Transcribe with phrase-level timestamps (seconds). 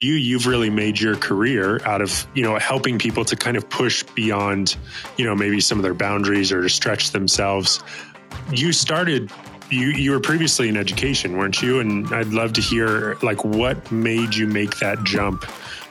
[0.00, 3.68] you you've really made your career out of you know helping people to kind of
[3.68, 4.76] push beyond
[5.16, 7.82] you know maybe some of their boundaries or to stretch themselves.
[8.52, 9.30] You started
[9.70, 11.80] you you were previously in education weren't you?
[11.80, 15.44] And i'd love to hear like what made you make that jump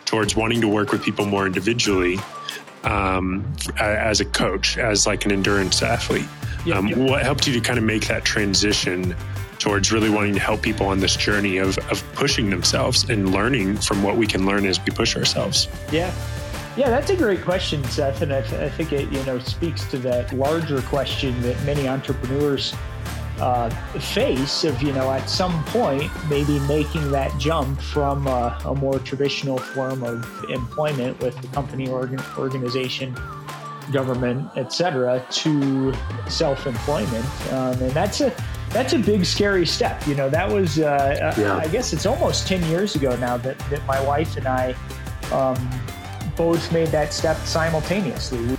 [0.06, 2.18] towards wanting to work with people more individually
[2.86, 3.46] um,
[3.78, 6.28] as a coach as like an endurance athlete?
[6.74, 9.16] Um, what helped you to kind of make that transition
[9.60, 13.78] towards really wanting to help people on this journey of, of pushing themselves and learning
[13.78, 15.68] from what we can learn as we push ourselves?
[15.92, 16.14] Yeah.
[16.76, 19.90] Yeah, that's a great question, Seth, and I, th- I think it you know speaks
[19.90, 22.76] to that larger question that many entrepreneurs
[23.40, 29.00] uh, face of you know at some point maybe making that jump from a more
[29.00, 33.16] traditional form of employment with the company organ- organization
[33.92, 35.94] government etc to
[36.28, 38.32] self-employment um, and that's a
[38.78, 40.06] that's a big scary step.
[40.06, 41.58] You know that was uh, uh, yeah.
[41.58, 44.76] i guess it's almost 10 years ago now that, that my wife and i
[45.32, 45.58] um,
[46.36, 48.56] both made that step simultaneously.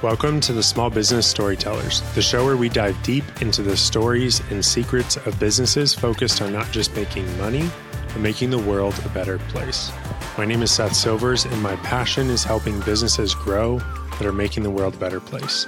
[0.00, 4.40] Welcome to the small business storytellers the show where we dive deep into the stories
[4.50, 7.68] and secrets of businesses focused on not just making money
[8.08, 9.92] but making the world a better place.
[10.38, 13.80] My name is seth silvers and my passion is helping businesses grow
[14.12, 15.66] that are making the world a better place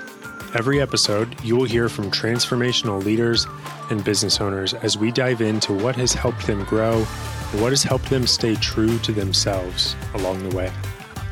[0.55, 3.45] Every episode, you will hear from transformational leaders
[3.91, 6.99] and business owners as we dive into what has helped them grow
[7.51, 10.71] and what has helped them stay true to themselves along the way.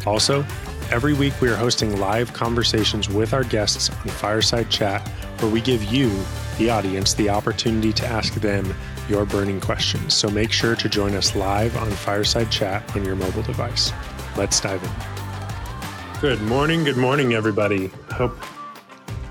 [0.07, 0.45] Also,
[0.91, 5.07] every week we are hosting live conversations with our guests on Fireside Chat
[5.39, 6.11] where we give you,
[6.59, 8.75] the audience, the opportunity to ask them
[9.09, 10.15] your burning questions.
[10.15, 13.93] So make sure to join us live on Fireside Chat on your mobile device.
[14.37, 16.21] Let's dive in.
[16.21, 16.83] Good morning.
[16.83, 17.87] Good morning, everybody.
[18.11, 18.37] Hope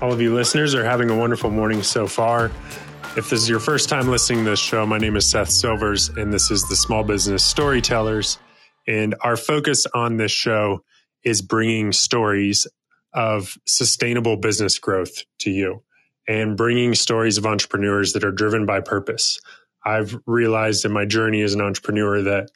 [0.02, 2.46] all of you listeners are having a wonderful morning so far.
[3.16, 6.08] If this is your first time listening to this show, my name is Seth Silvers,
[6.08, 8.36] and this is the Small Business Storytellers.
[8.88, 10.82] And our focus on this show
[11.22, 12.66] is bringing stories
[13.14, 15.84] of sustainable business growth to you
[16.26, 19.38] and bringing stories of entrepreneurs that are driven by purpose.
[19.84, 22.50] I've realized in my journey as an entrepreneur that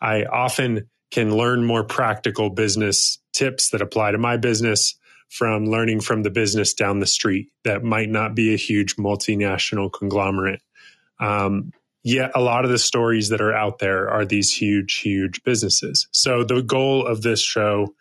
[0.00, 4.94] I often can learn more practical business tips that apply to my business
[5.32, 9.90] from learning from the business down the street that might not be a huge multinational
[9.90, 10.60] conglomerate.
[11.20, 11.72] Um,
[12.04, 16.06] yet a lot of the stories that are out there are these huge, huge businesses.
[16.12, 17.94] So the goal of this show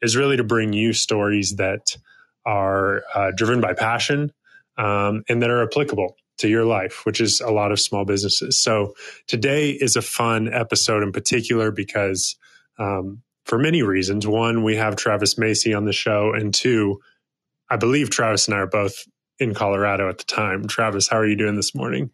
[0.00, 1.94] is really to bring you stories that
[2.46, 4.32] are uh, driven by passion
[4.78, 8.58] um, and that are applicable to your life, which is a lot of small businesses.
[8.58, 8.94] So
[9.26, 12.34] today is a fun episode in particular because
[12.78, 14.26] um, for many reasons.
[14.26, 17.00] One, we have Travis Macy on the show, and two,
[17.68, 20.66] I believe Travis and I are both in Colorado at the time.
[20.68, 22.10] Travis, how are you doing this morning?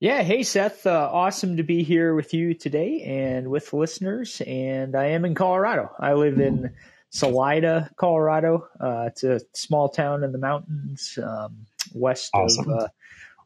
[0.00, 4.42] Yeah, hey Seth, uh, awesome to be here with you today and with listeners.
[4.44, 5.90] And I am in Colorado.
[6.00, 6.74] I live in
[7.10, 8.66] Salida, Colorado.
[8.80, 12.68] Uh, it's a small town in the mountains um, west awesome.
[12.68, 12.88] of uh,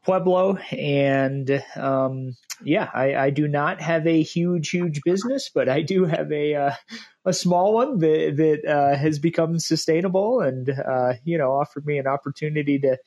[0.07, 0.55] Pueblo.
[0.71, 6.05] And um, yeah, I, I, do not have a huge, huge business, but I do
[6.05, 6.71] have a uh,
[7.25, 11.97] a small one that that uh, has become sustainable and uh, you know offered me
[11.97, 12.97] an opportunity to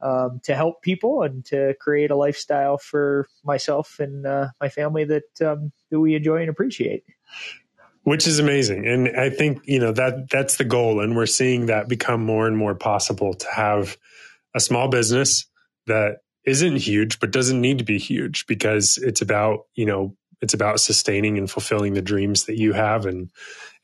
[0.00, 5.04] um, to help people and to create a lifestyle for myself and uh, my family
[5.04, 7.04] that um, that we enjoy and appreciate.
[8.04, 11.66] Which is amazing, and I think you know that that's the goal, and we're seeing
[11.66, 13.98] that become more and more possible to have
[14.54, 15.44] a small business
[15.86, 20.54] that isn't huge, but doesn't need to be huge because it's about, you know, it's
[20.54, 23.04] about sustaining and fulfilling the dreams that you have.
[23.06, 23.30] And,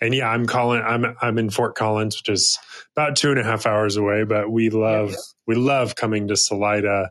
[0.00, 2.58] and yeah, I'm calling, I'm, I'm in Fort Collins, which is
[2.96, 5.22] about two and a half hours away, but we love, yeah, yeah.
[5.46, 7.10] we love coming to Salida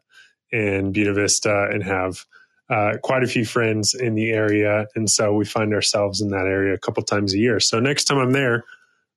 [0.51, 2.25] and Buena Vista and have,
[2.69, 4.87] uh, quite a few friends in the area.
[4.95, 7.59] And so we find ourselves in that area a couple times a year.
[7.59, 8.63] So next time I'm there,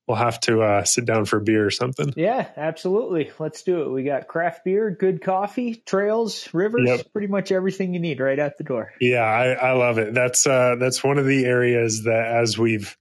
[0.06, 2.12] we'll have to uh, sit down for a beer or something.
[2.16, 3.30] Yeah, absolutely.
[3.38, 3.90] Let's do it.
[3.90, 7.12] We got craft beer, good coffee, trails, rivers, yep.
[7.12, 8.92] pretty much everything you need right out the door.
[9.00, 10.14] Yeah, I, I love it.
[10.14, 12.96] That's uh, that's one of the areas that as we've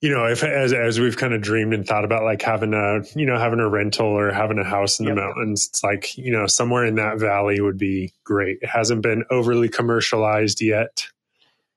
[0.00, 3.00] you know, if as as we've kind of dreamed and thought about like having a
[3.14, 6.32] you know having a rental or having a house in the mountains, it's like you
[6.32, 8.58] know somewhere in that valley would be great.
[8.62, 11.06] It hasn't been overly commercialized yet,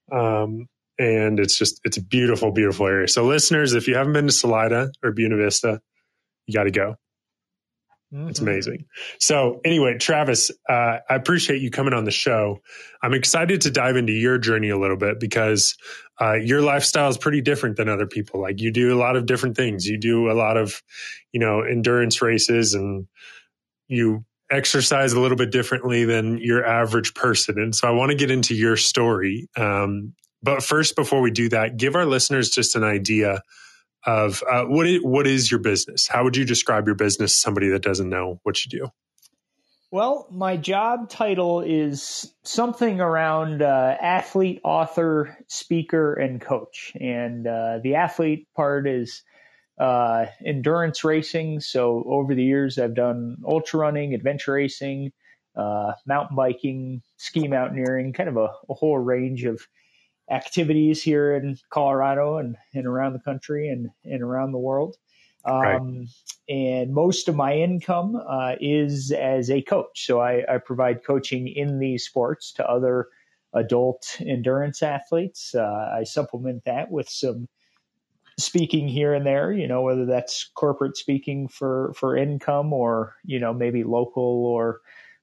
[0.10, 0.70] um,
[1.00, 3.08] and it's just it's a beautiful, beautiful area.
[3.08, 5.82] So, listeners, if you haven't been to Salida or Buena Vista,
[6.48, 6.96] you got to go.
[8.14, 8.30] Mm-hmm.
[8.30, 8.86] It's amazing.
[9.20, 12.60] So, anyway, Travis, uh, I appreciate you coming on the show.
[13.02, 15.76] I'm excited to dive into your journey a little bit because
[16.22, 18.40] uh, your lifestyle is pretty different than other people.
[18.40, 19.88] Like you do a lot of different things.
[19.88, 20.84] You do a lot of,
[21.32, 23.08] you know, endurance races, and
[23.88, 27.58] you exercise a little bit differently than your average person.
[27.58, 29.50] And so, I want to get into your story.
[29.58, 30.14] Um,
[30.44, 33.42] But first, before we do that, give our listeners just an idea
[34.06, 36.08] of uh, what is, what is your business?
[36.08, 38.88] How would you describe your business to somebody that doesn't know what you do?
[39.90, 46.94] Well, my job title is something around uh, athlete, author, speaker, and coach.
[47.00, 49.22] And uh, the athlete part is
[49.78, 51.60] uh, endurance racing.
[51.60, 55.12] So over the years, I've done ultra running, adventure racing,
[55.56, 59.62] uh, mountain biking, ski mountaineering, kind of a, a, whole range of
[60.30, 64.98] activities here in Colorado and, and around the country and, and around the world.
[65.46, 66.08] Um, right.
[66.48, 70.06] And most of my income uh, is as a coach.
[70.06, 73.08] So I, I, provide coaching in these sports to other
[73.54, 75.54] adult endurance athletes.
[75.54, 77.50] Uh, I supplement that with some
[78.40, 83.40] speaking here and there, you know, whether that's corporate speaking for, for income or, you
[83.40, 84.80] know, maybe local or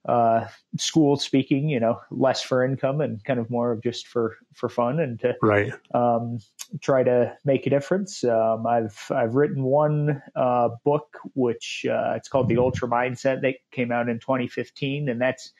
[0.08, 0.46] uh,
[0.78, 4.68] school speaking, you know, less for income and kind of more of just for, for
[4.68, 5.72] fun and to right.
[5.94, 6.38] um,
[6.80, 8.24] try to make a difference.
[8.24, 13.56] Um, I've, I've written one uh, book, which uh, it's called The Ultra Mindset that
[13.72, 15.08] came out in 2015.
[15.08, 15.52] And that's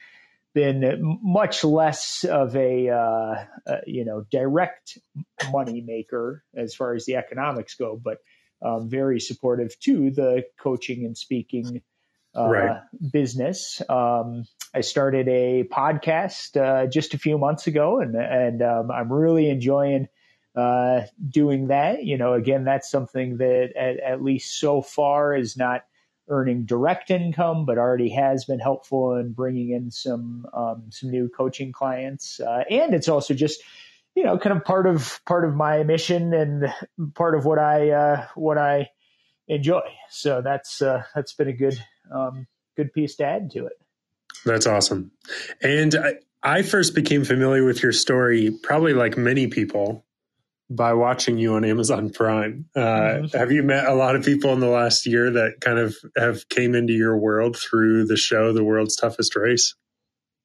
[0.55, 4.99] been much less of a, uh, uh, you know, direct
[5.53, 8.19] money maker as far as the economics go, but
[8.63, 11.83] um, very supportive to the coaching and speaking
[12.37, 12.81] uh, right.
[13.13, 13.83] business.
[13.89, 14.45] Um,
[14.75, 19.51] I started a podcast uh, just a few months ago, and and um, I'm really
[19.51, 20.09] enjoying
[20.55, 22.05] uh, doing that.
[22.05, 25.85] You know, again, that's something that at, at, least so far is not
[26.29, 31.29] earning direct income, but already has been helpful in bringing in some um, some new
[31.29, 33.61] coaching clients, uh, and it's also just
[34.15, 36.73] you know kind of part of part of my mission and
[37.15, 38.91] part of what I uh, what I
[39.49, 39.83] enjoy.
[40.11, 42.47] So that's uh, that's been a good um,
[42.77, 43.75] good piece to add to it.
[44.45, 45.13] That's awesome.
[45.63, 50.05] And I, I first became familiar with your story, probably like many people,
[50.71, 52.67] by watching you on Amazon Prime.
[52.77, 53.37] Uh, mm-hmm.
[53.37, 56.49] Have you met a lot of people in the last year that kind of have
[56.49, 59.75] came into your world through the show, The World's Toughest Race?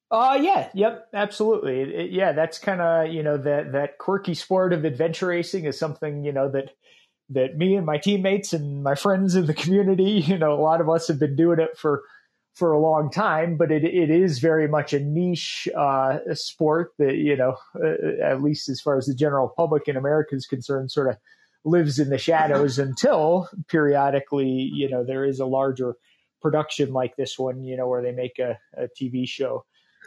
[0.08, 1.80] Uh yeah, yep, absolutely.
[1.80, 5.64] It, it, yeah, that's kind of you know that that quirky sport of adventure racing
[5.64, 6.70] is something you know that
[7.30, 10.80] that me and my teammates and my friends in the community, you know, a lot
[10.80, 12.02] of us have been doing it for
[12.54, 17.16] for a long time, but it it is very much a niche uh, sport that
[17.16, 20.90] you know, uh, at least as far as the general public in America is concerned,
[20.90, 21.16] sort of
[21.66, 25.96] lives in the shadows until periodically, you know, there is a larger
[26.40, 29.64] production like this one, you know, where they make a, a TV show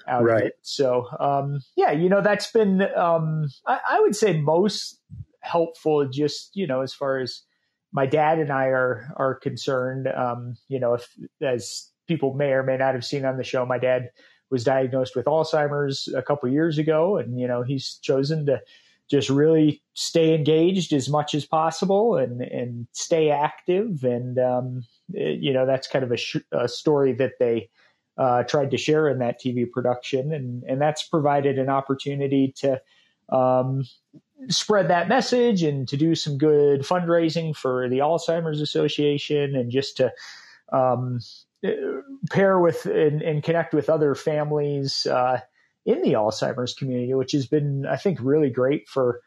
[0.08, 0.42] out right.
[0.42, 0.54] of it.
[0.62, 5.00] So, um, yeah, you know, that's been, um, I, I, would say most
[5.42, 7.44] helpful just you know as far as
[7.92, 10.08] my dad and I are are concerned.
[10.08, 11.08] Um, you know, if
[11.42, 14.10] as people may or may not have seen on the show, my dad
[14.50, 18.62] was diagnosed with Alzheimer's a couple years ago, and you know he's chosen to
[19.10, 24.04] just really stay engaged as much as possible and and stay active.
[24.04, 24.84] And um,
[25.14, 27.70] it, you know that's kind of a, sh- a story that they
[28.18, 32.82] uh, tried to share in that TV production, and and that's provided an opportunity to
[33.30, 33.84] um,
[34.48, 39.98] spread that message and to do some good fundraising for the Alzheimer's Association and just
[39.98, 40.14] to
[40.72, 41.20] um,
[42.30, 45.42] pair with and, and, connect with other families uh,
[45.86, 49.22] in the Alzheimer's community, which has been, I think, really great for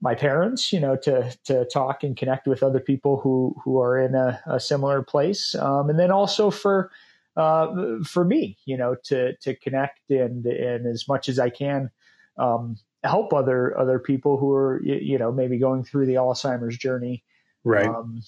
[0.00, 3.98] my parents, you know, to to talk and connect with other people who who are
[3.98, 6.90] in a, a similar place, um, and then also for
[7.36, 11.90] uh, for me, you know, to to connect and and as much as I can
[12.38, 17.22] um, help other other people who are you know maybe going through the Alzheimer's journey,
[17.62, 17.86] right?
[17.86, 18.22] Um,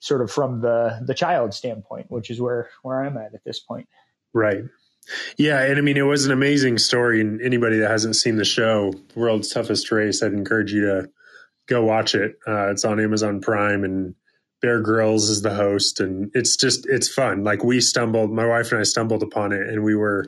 [0.00, 3.60] sort of from the the child standpoint, which is where where I'm at at this
[3.60, 3.88] point.
[4.32, 4.64] Right.
[5.36, 7.20] Yeah, and I mean it was an amazing story.
[7.20, 11.10] And anybody that hasn't seen the show, World's Toughest Race, I'd encourage you to
[11.68, 12.38] go watch it.
[12.46, 14.14] Uh, it's on Amazon Prime, and
[14.62, 17.44] Bear Grylls is the host, and it's just it's fun.
[17.44, 20.26] Like we stumbled, my wife and I stumbled upon it, and we were.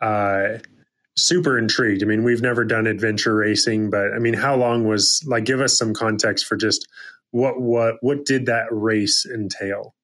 [0.00, 0.58] Uh,
[1.16, 2.02] super intrigued.
[2.02, 5.44] I mean, we've never done adventure racing, but I mean, how long was like?
[5.44, 6.88] Give us some context for just
[7.30, 9.94] what what what did that race entail?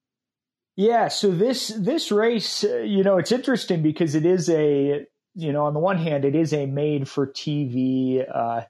[0.77, 5.53] Yeah, so this this race, uh, you know, it's interesting because it is a you
[5.53, 8.63] know, on the one hand, it is a made for TV uh,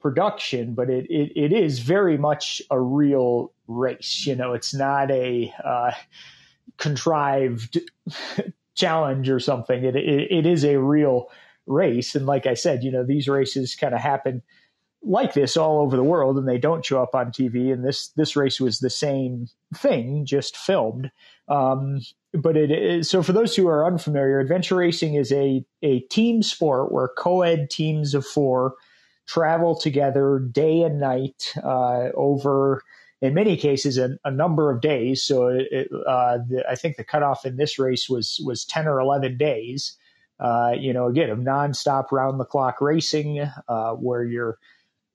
[0.00, 4.26] production, but it, it it is very much a real race.
[4.26, 5.92] You know, it's not a uh,
[6.76, 7.80] contrived
[8.74, 9.84] challenge or something.
[9.84, 11.30] It, it, it is a real
[11.66, 12.14] race.
[12.14, 14.42] And like I said, you know, these races kind of happen
[15.02, 17.72] like this all over the world and they don't show up on TV.
[17.72, 21.10] And this, this race was the same thing, just filmed.
[21.48, 22.00] Um,
[22.32, 26.42] but it is, so for those who are unfamiliar, adventure racing is a, a team
[26.42, 28.74] sport where co-ed teams of four
[29.26, 32.82] travel together day and night uh, over,
[33.20, 35.24] in many cases, a, a number of days.
[35.24, 39.00] So it, uh, the, I think the cutoff in this race was was ten or
[39.00, 39.96] eleven days.
[40.38, 44.58] Uh, you know, again, of nonstop round the clock racing, uh, where you're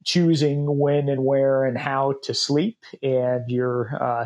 [0.04, 4.26] choosing when and where and how to sleep, and you're uh,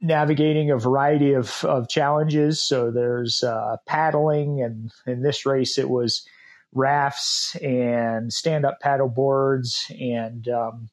[0.00, 2.62] navigating a variety of, of challenges.
[2.62, 6.26] So there's uh, paddling, and in this race, it was
[6.72, 10.90] rafts and stand up paddle boards and um,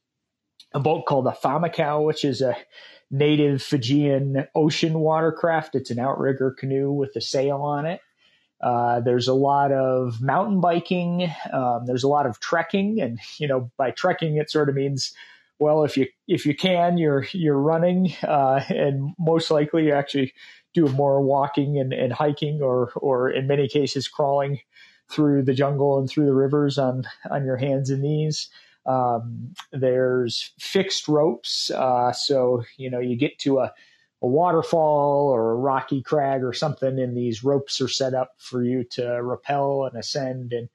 [0.73, 2.55] a boat called a camakau, which is a
[3.11, 5.75] native Fijian ocean watercraft.
[5.75, 8.01] It's an outrigger canoe with a sail on it.
[8.65, 11.31] Uh, there's a lot of mountain biking.
[11.53, 15.13] Um, there's a lot of trekking, and you know, by trekking, it sort of means,
[15.59, 20.33] well, if you if you can, you're you're running, uh, and most likely you actually
[20.73, 24.61] do more walking and, and hiking, or or in many cases crawling
[25.11, 28.49] through the jungle and through the rivers on on your hands and knees.
[28.87, 33.73] Um, there's fixed ropes, uh, so you know you get to a
[34.25, 38.63] a waterfall or a rocky crag or something, and these ropes are set up for
[38.63, 40.67] you to rappel and ascend and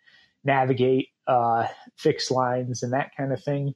[0.45, 1.67] navigate uh,
[1.97, 3.75] fixed lines and that kind of thing.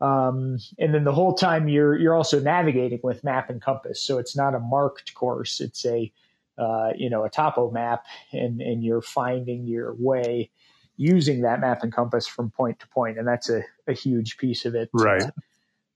[0.00, 4.18] Um, and then the whole time you're you're also navigating with map and compass, so
[4.18, 6.12] it's not a marked course; it's a
[6.56, 10.50] uh, you know a topo map, and and you're finding your way
[10.98, 14.64] using that map and compass from point to point, and that's a, a huge piece
[14.66, 15.24] of it, right?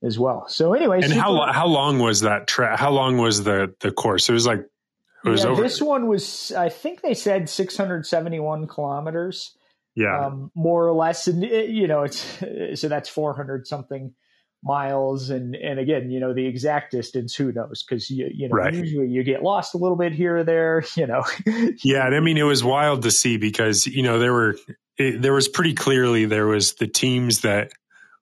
[0.02, 0.49] As well.
[0.49, 2.78] So anyway, and how how long was that track?
[2.78, 4.30] How long was the the course?
[4.30, 4.64] It was like
[5.25, 5.62] it was yeah, over.
[5.62, 9.54] This one was, I think they said 671 kilometers.
[9.95, 12.25] Yeah, um, more or less, and it, you know, it's
[12.80, 14.14] so that's 400 something
[14.62, 17.83] miles, and and again, you know, the exact distance, who knows?
[17.83, 18.73] Because you you know, right.
[18.73, 21.25] usually you get lost a little bit here or there, you know.
[21.83, 24.57] yeah, and I mean, it was wild to see because you know there were
[24.97, 27.73] it, there was pretty clearly there was the teams that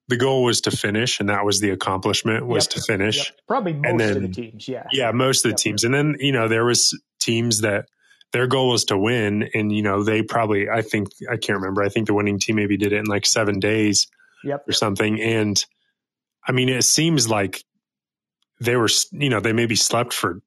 [0.08, 2.70] the goal was to finish, and that was the accomplishment was yep.
[2.70, 3.16] to finish.
[3.18, 3.26] Yep.
[3.46, 5.58] Probably most and then, of the teams, yeah, yeah, most of the yep.
[5.58, 7.86] teams, and then you know there was teams that
[8.32, 11.82] their goal was to win, and you know they probably I think I can't remember.
[11.82, 14.06] I think the winning team maybe did it in like seven days,
[14.42, 14.64] yep.
[14.66, 15.20] or something.
[15.20, 15.62] And
[16.46, 17.62] I mean, it seems like
[18.60, 20.40] they were you know they maybe slept for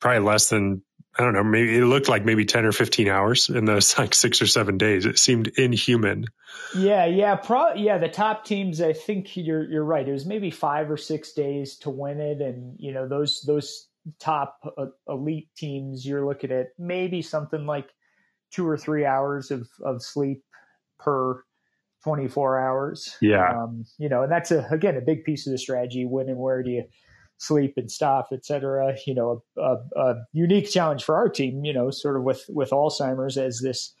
[0.00, 0.82] probably less than
[1.18, 4.14] I don't know, maybe it looked like maybe 10 or 15 hours in those like
[4.14, 5.06] six or seven days.
[5.06, 6.26] It seemed inhuman.
[6.74, 7.06] Yeah.
[7.06, 7.36] Yeah.
[7.36, 7.98] Pro, yeah.
[7.98, 10.06] The top teams, I think you're, you're right.
[10.06, 12.40] It was maybe five or six days to win it.
[12.40, 17.88] And, you know, those, those top uh, elite teams, you're looking at maybe something like
[18.50, 20.42] two or three hours of, of sleep
[20.98, 21.42] per
[22.04, 23.16] 24 hours.
[23.20, 23.50] Yeah.
[23.50, 26.04] Um, you know, and that's a, again, a big piece of the strategy.
[26.04, 26.84] When and where do you,
[27.38, 28.96] sleep and stuff, et cetera.
[29.06, 32.44] You know, a, a, a, unique challenge for our team, you know, sort of with,
[32.48, 33.94] with Alzheimer's as this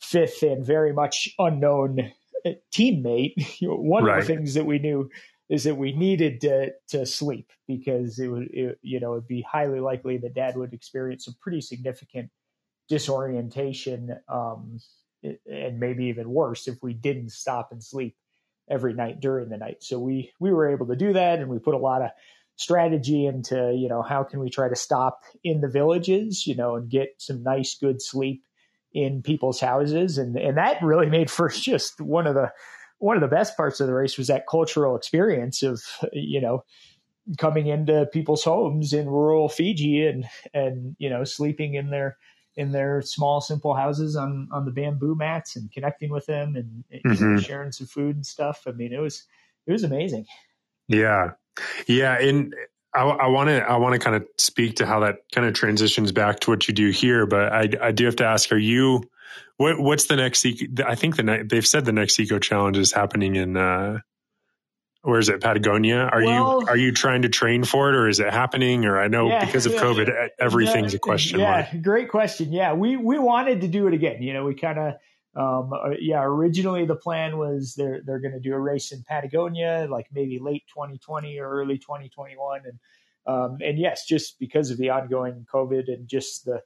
[0.00, 2.12] fifth and very much unknown
[2.46, 3.34] uh, teammate.
[3.62, 4.18] One right.
[4.18, 5.10] of the things that we knew
[5.48, 9.42] is that we needed to, to sleep because it would, it, you know, it'd be
[9.42, 12.30] highly likely that dad would experience some pretty significant
[12.88, 14.78] disorientation, um,
[15.22, 18.16] and maybe even worse if we didn't stop and sleep
[18.70, 19.82] every night during the night.
[19.82, 22.10] So we, we were able to do that and we put a lot of
[22.58, 26.74] strategy into you know how can we try to stop in the villages you know
[26.74, 28.42] and get some nice good sleep
[28.92, 30.18] in people's houses.
[30.18, 32.52] And and that really made for just one of the
[32.98, 36.64] one of the best parts of the race was that cultural experience of you know
[37.36, 42.16] coming into people's homes in rural Fiji and and you know sleeping in their
[42.56, 46.84] in their small simple houses on on the bamboo mats and connecting with them and,
[47.04, 47.38] mm-hmm.
[47.38, 48.64] sharing some food and stuff.
[48.66, 49.24] I mean it was
[49.66, 50.26] it was amazing.
[50.88, 51.32] Yeah
[51.86, 52.54] yeah, and
[52.94, 56.10] I want to I want to kind of speak to how that kind of transitions
[56.10, 59.02] back to what you do here, but I I do have to ask: Are you
[59.56, 60.46] what what's the next?
[60.84, 63.98] I think the they've said the next eco challenge is happening in uh,
[65.02, 66.04] where is it Patagonia?
[66.04, 68.84] Are well, you are you trying to train for it, or is it happening?
[68.84, 71.82] Or I know yeah, because of yeah, COVID, everything's a question yeah, mark.
[71.82, 72.52] great question.
[72.52, 74.22] Yeah, we we wanted to do it again.
[74.22, 74.94] You know, we kind of
[75.38, 79.04] um, uh, yeah, originally the plan was they're they're going to do a race in
[79.04, 82.78] Patagonia, like maybe late 2020 or early 2021, and
[83.26, 86.60] um, and yes, just because of the ongoing COVID and just the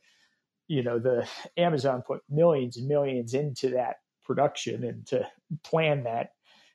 [0.68, 5.28] you know the Amazon put millions and millions into that production and to
[5.62, 6.30] plan that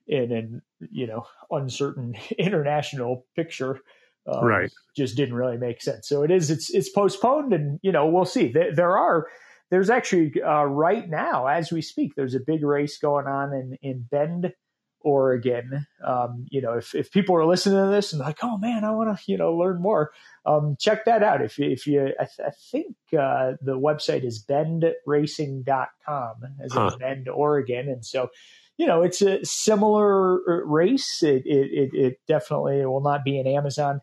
[0.05, 0.61] in an
[0.91, 3.79] you know uncertain international picture
[4.27, 4.71] um, right.
[4.95, 6.07] just didn't really make sense.
[6.07, 8.51] So it is it's it's postponed and you know we'll see.
[8.51, 9.27] There, there are
[9.69, 13.77] there's actually uh, right now, as we speak, there's a big race going on in
[13.81, 14.53] in Bend,
[15.01, 15.85] Oregon.
[16.05, 18.91] Um, you know, if if people are listening to this and like, oh man, I
[18.91, 20.11] want to you know learn more,
[20.45, 21.41] um, check that out.
[21.41, 26.91] If you, if you, I, th- I think uh, the website is bendracing.com as huh.
[26.93, 28.29] in Bend, Oregon, and so
[28.77, 31.23] you know, it's a similar uh, race.
[31.23, 34.01] It, it, it definitely will not be an Amazon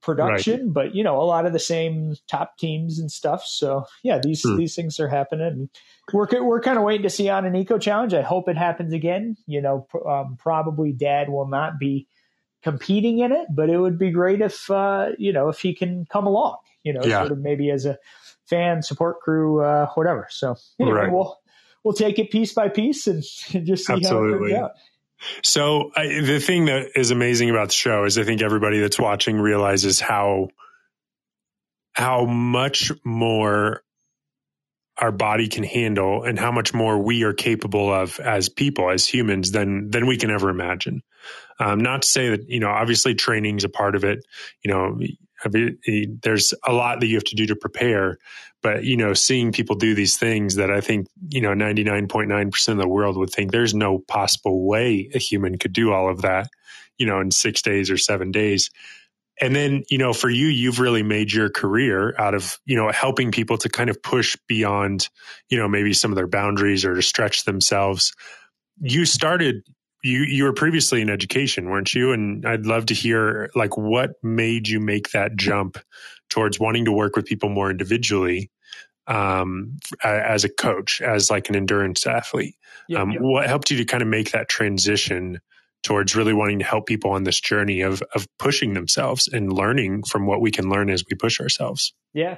[0.00, 0.72] production, right.
[0.72, 3.44] but you know, a lot of the same top teams and stuff.
[3.44, 4.56] So yeah, these hmm.
[4.56, 5.68] these things are happening.
[6.12, 8.14] We're we're kind of waiting to see on an eco challenge.
[8.14, 9.36] I hope it happens again.
[9.46, 12.06] You know, um, probably Dad will not be
[12.62, 16.06] competing in it, but it would be great if uh, you know if he can
[16.06, 16.58] come along.
[16.84, 17.20] You know, yeah.
[17.20, 17.98] sort of maybe as a
[18.46, 20.28] fan, support crew, uh, whatever.
[20.30, 21.12] So anyway, right.
[21.12, 21.38] we'll
[21.84, 24.52] we'll take it piece by piece and, and just see Absolutely.
[24.52, 24.70] how it turns out.
[25.42, 28.98] So I, the thing that is amazing about the show is I think everybody that's
[28.98, 30.48] watching realizes how
[31.92, 33.82] how much more
[34.96, 39.06] our body can handle and how much more we are capable of as people as
[39.06, 41.02] humans than than we can ever imagine.
[41.60, 44.24] Um, not to say that you know obviously training is a part of it.
[44.64, 45.00] You know
[46.22, 48.18] there's a lot that you have to do to prepare
[48.62, 52.78] but you know seeing people do these things that i think you know 99.9% of
[52.78, 56.48] the world would think there's no possible way a human could do all of that
[56.98, 58.70] you know in 6 days or 7 days.
[59.40, 62.90] And then you know for you you've really made your career out of you know
[62.90, 65.08] helping people to kind of push beyond
[65.48, 68.12] you know maybe some of their boundaries or to stretch themselves.
[68.80, 69.62] You started
[70.02, 72.12] you you were previously in education, weren't you?
[72.12, 75.78] And I'd love to hear like what made you make that jump
[76.30, 78.50] towards wanting to work with people more individually
[79.06, 82.54] um, as a coach, as like an endurance athlete.
[82.94, 85.40] um, What helped you to kind of make that transition
[85.82, 90.02] towards really wanting to help people on this journey of of pushing themselves and learning
[90.02, 91.94] from what we can learn as we push ourselves?
[92.12, 92.36] Yeah.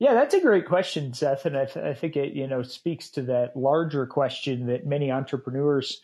[0.00, 3.10] Yeah, that's a great question, Seth, and I, th- I think it you know speaks
[3.10, 6.00] to that larger question that many entrepreneurs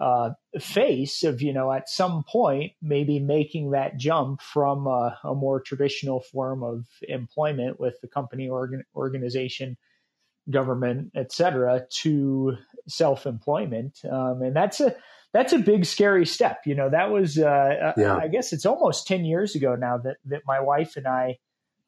[0.00, 5.34] uh, face of you know at some point maybe making that jump from a, a
[5.34, 9.76] more traditional form of employment with the company organ, organization
[10.50, 12.56] government etc to
[12.88, 14.00] self-employment.
[14.10, 14.94] Um, and that's a
[15.32, 16.62] that's a big scary step.
[16.66, 18.16] You know that was uh, uh yeah.
[18.16, 21.38] i guess it's almost 10 years ago now that that my wife and i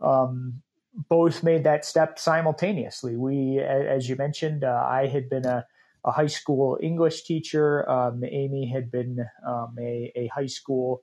[0.01, 0.63] um,
[1.09, 3.17] both made that step simultaneously.
[3.17, 5.67] We as you mentioned uh, i had been a
[6.07, 7.89] a high school English teacher.
[7.91, 11.03] Um, Amy had been um, a, a, high school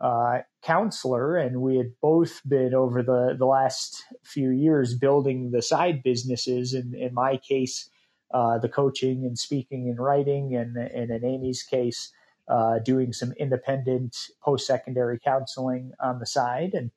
[0.00, 5.60] uh, counselor, and we had both been over the, the last few years building the
[5.60, 6.72] side businesses.
[6.72, 7.90] In, in my case,
[8.32, 12.12] uh, the coaching and speaking and writing, and, and in Amy's case,
[12.48, 16.74] uh, doing some independent post secondary counseling on the side.
[16.74, 16.90] And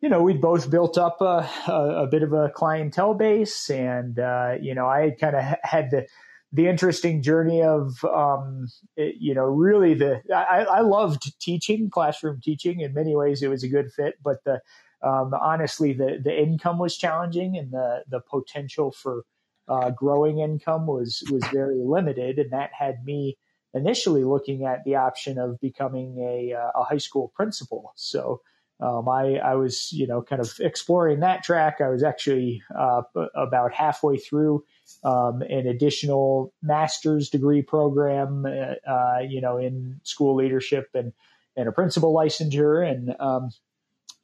[0.00, 4.18] you know, we'd both built up a, a, a bit of a clientele base, and
[4.18, 6.06] uh, you know, I kind of had to
[6.52, 12.40] the interesting journey of um, it, you know really the I, I, loved teaching classroom
[12.42, 12.80] teaching.
[12.80, 14.60] In many ways it was a good fit but the
[15.02, 19.24] um, honestly the the income was challenging and the the potential for
[19.70, 22.38] uh, growing income was was very limited.
[22.38, 23.38] And that had me
[23.72, 27.92] initially looking at the option of becoming a, uh, a high school principal.
[27.94, 28.40] So
[28.80, 31.80] um, I, I was, you know, kind of exploring that track.
[31.80, 33.02] I was actually uh,
[33.36, 34.64] about halfway through
[35.04, 41.12] um, an additional master's degree program, uh, uh, you know, in school leadership and
[41.56, 43.50] and a principal licensure, and um,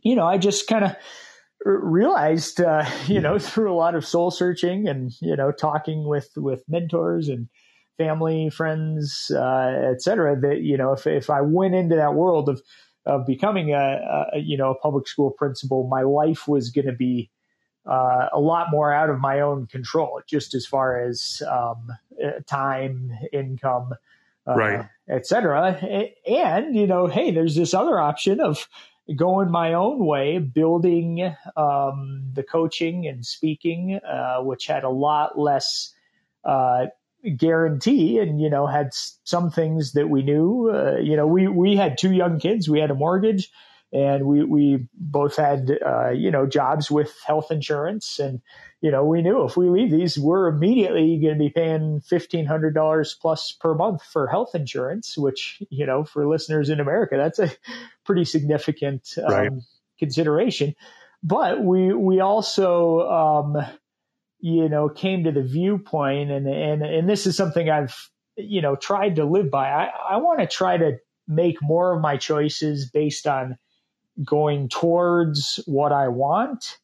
[0.00, 0.96] you know, I just kind of
[1.64, 6.30] realized, uh, you know, through a lot of soul searching and you know, talking with
[6.36, 7.48] with mentors and
[7.98, 12.48] family, friends, uh, et cetera, that you know, if if I went into that world
[12.48, 12.62] of
[13.04, 16.92] of becoming a, a, you know a public school principal, my life was going to
[16.92, 17.30] be
[17.86, 21.92] uh, a lot more out of my own control, just as far as um,
[22.24, 23.94] uh, time, income,
[24.46, 25.78] uh, right, etc.
[26.26, 28.68] And you know, hey, there's this other option of
[29.14, 35.38] going my own way, building um, the coaching and speaking, uh, which had a lot
[35.38, 35.94] less
[36.44, 36.86] uh,
[37.36, 41.76] guarantee and you know had some things that we knew uh, you know we we
[41.76, 42.68] had two young kids.
[42.68, 43.50] We had a mortgage
[43.96, 48.40] and we we both had uh, you know jobs with health insurance and
[48.80, 53.20] you know we knew if we leave these we're immediately going to be paying $1500
[53.20, 57.50] plus per month for health insurance which you know for listeners in america that's a
[58.04, 59.52] pretty significant um, right.
[59.98, 60.74] consideration
[61.22, 63.56] but we we also um,
[64.40, 68.76] you know, came to the viewpoint and, and, and this is something I've, you know,
[68.76, 69.68] tried to live by.
[69.68, 73.58] I, I want to try to make more of my choices based on
[74.24, 76.78] going towards what I want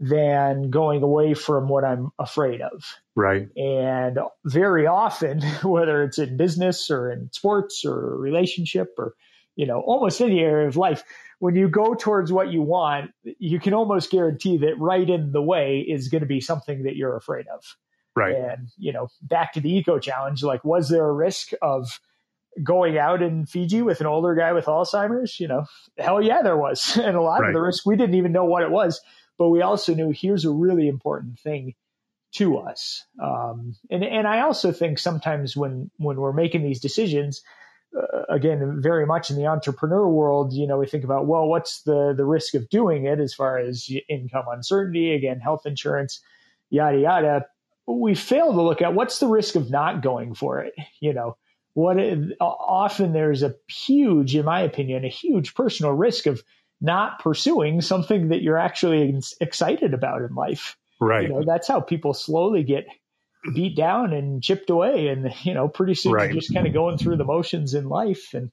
[0.00, 2.84] than going away from what I'm afraid of.
[3.14, 3.48] Right.
[3.56, 9.14] And very often, whether it's in business or in sports or relationship or,
[9.56, 11.04] you know, almost any area of life,
[11.38, 15.42] when you go towards what you want, you can almost guarantee that right in the
[15.42, 17.76] way is going to be something that you're afraid of.
[18.16, 18.34] Right.
[18.34, 22.00] And, you know, back to the eco challenge, like, was there a risk of
[22.62, 25.38] going out in Fiji with an older guy with Alzheimer's?
[25.40, 25.66] You know,
[25.98, 26.96] hell yeah, there was.
[27.04, 27.48] And a lot right.
[27.48, 29.00] of the risk, we didn't even know what it was,
[29.38, 31.74] but we also knew here's a really important thing
[32.34, 33.04] to us.
[33.22, 37.42] Um, and, and I also think sometimes when, when we're making these decisions,
[37.96, 41.82] uh, again, very much in the entrepreneur world, you know, we think about, well, what's
[41.82, 46.20] the, the risk of doing it as far as income uncertainty, again, health insurance,
[46.70, 47.46] yada, yada.
[47.86, 50.74] We fail to look at what's the risk of not going for it.
[51.00, 51.36] You know,
[51.74, 51.96] what
[52.40, 56.42] often there's a huge, in my opinion, a huge personal risk of
[56.80, 60.76] not pursuing something that you're actually excited about in life.
[61.00, 61.24] Right.
[61.24, 62.86] You know, that's how people slowly get
[63.54, 65.08] beat down and chipped away.
[65.08, 66.32] And, you know, pretty soon right.
[66.32, 68.34] you're just kind of going through the motions in life.
[68.34, 68.52] And,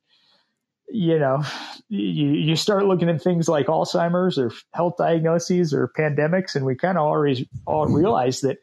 [0.89, 1.43] you know,
[1.89, 6.55] you, you start looking at things like Alzheimer's or health diagnoses or pandemics.
[6.55, 8.57] And we kind of always all realize that,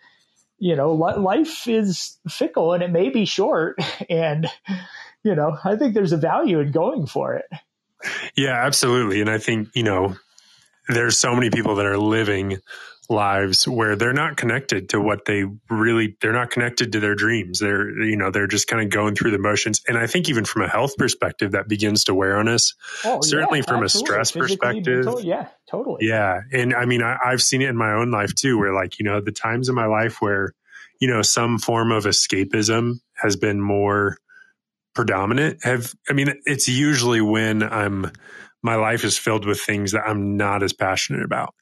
[0.59, 3.79] you know, life is fickle and it may be short.
[4.11, 4.47] And,
[5.23, 7.47] you know, I think there's a value in going for it.
[8.37, 9.21] Yeah, absolutely.
[9.21, 10.17] And I think, you know,
[10.89, 12.59] there's so many people that are living
[13.11, 17.59] lives where they're not connected to what they really they're not connected to their dreams.
[17.59, 19.83] They're you know they're just kind of going through the motions.
[19.89, 22.75] And i think even from a health perspective that begins to wear on us.
[23.05, 23.87] Oh, certainly yeah, from absolutely.
[23.87, 25.05] a stress Physically, perspective.
[25.07, 26.07] mental, yeah totally.
[26.07, 28.99] Yeah and i mean I, i've seen it in my own life too where like
[28.99, 30.53] you know the times in my life where
[31.01, 34.19] you know some form of escapism has been more
[34.95, 35.65] predominant.
[35.65, 38.11] Have i mean it's usually when i'm
[38.63, 41.55] my life is filled with things that i'm not as passionate about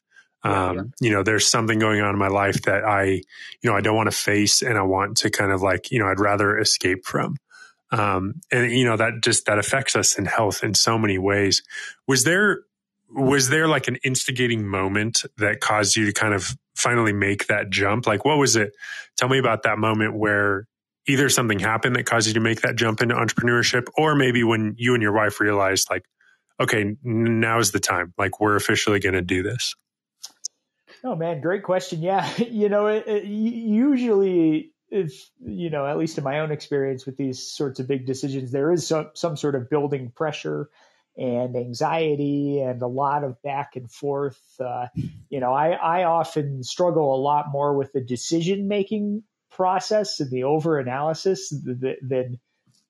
[0.43, 0.83] um, yeah.
[1.01, 3.23] you know, there's something going on in my life that I, you
[3.63, 6.07] know, I don't want to face and I want to kind of like, you know,
[6.07, 7.37] I'd rather escape from.
[7.91, 11.63] Um, and you know, that just, that affects us in health in so many ways.
[12.07, 12.61] Was there,
[13.09, 17.69] was there like an instigating moment that caused you to kind of finally make that
[17.69, 18.05] jump?
[18.05, 18.73] Like, what was it?
[19.15, 20.67] Tell me about that moment where
[21.07, 24.75] either something happened that caused you to make that jump into entrepreneurship, or maybe when
[24.77, 26.03] you and your wife realized, like,
[26.59, 28.13] okay, now's the time.
[28.17, 29.75] Like, we're officially going to do this.
[31.07, 32.01] Oh man, great question.
[32.01, 37.05] Yeah, you know, it, it, usually if you know, at least in my own experience
[37.05, 40.69] with these sorts of big decisions, there is some some sort of building pressure
[41.15, 44.41] and anxiety and a lot of back and forth.
[44.59, 44.87] Uh,
[45.29, 50.29] you know, I I often struggle a lot more with the decision making process and
[50.29, 52.37] the over analysis than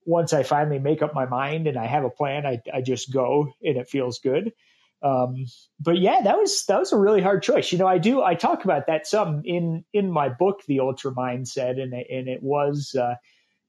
[0.06, 3.14] once I finally make up my mind and I have a plan, I, I just
[3.14, 4.54] go and it feels good.
[5.02, 5.46] Um,
[5.80, 7.72] but yeah, that was that was a really hard choice.
[7.72, 11.12] You know, I do I talk about that some in in my book, The Ultra
[11.12, 12.96] Mindset, and and it was.
[12.96, 13.16] Uh,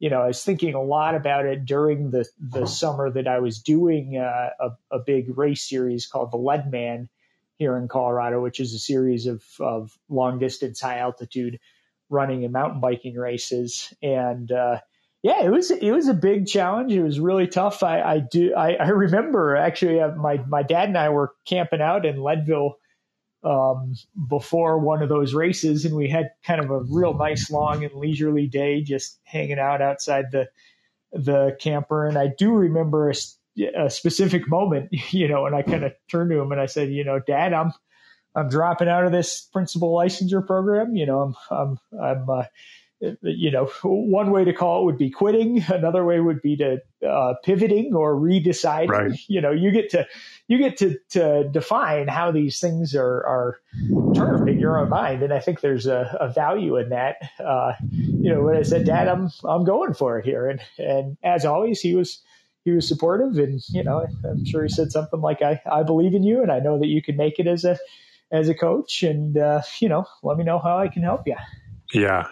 [0.01, 3.41] you know, I was thinking a lot about it during the the summer that I
[3.41, 7.09] was doing uh, a, a big race series called the Leadman
[7.57, 11.59] here in Colorado, which is a series of of long distance, high altitude
[12.11, 13.93] running and mountain biking races.
[14.01, 14.81] And uh,
[15.23, 16.93] yeah, it was it was a big challenge.
[16.93, 17.83] It was really tough.
[17.83, 21.81] I, I do I, I remember actually uh, my my dad and I were camping
[21.81, 22.77] out in Leadville
[23.45, 23.95] um,
[24.29, 27.95] before one of those races, and we had kind of a real nice long and
[27.95, 30.49] leisurely day, just hanging out outside the
[31.13, 32.07] the camper.
[32.07, 33.15] And I do remember a,
[33.77, 36.91] a specific moment, you know, and I kind of turned to him and I said,
[36.91, 37.73] you know, Dad, I'm
[38.35, 40.95] I'm dropping out of this principal licensure program.
[40.95, 42.45] You know, I'm I'm I'm uh,
[43.01, 45.63] you know, one way to call it would be quitting.
[45.69, 48.89] Another way would be to uh, pivoting or redeciding.
[48.89, 49.21] Right.
[49.29, 50.07] You know, you get to
[50.49, 53.61] you get to, to define how these things are are
[54.15, 57.17] termed in your own mind, and I think there's a, a value in that.
[57.39, 61.17] Uh, you know, when I said, "Dad, I'm I'm going for it here," and and
[61.23, 62.21] as always, he was
[62.65, 66.15] he was supportive, and you know, I'm sure he said something like, "I I believe
[66.15, 67.79] in you, and I know that you can make it as a
[68.33, 71.37] as a coach, and uh, you know, let me know how I can help you."
[71.93, 72.27] Yeah,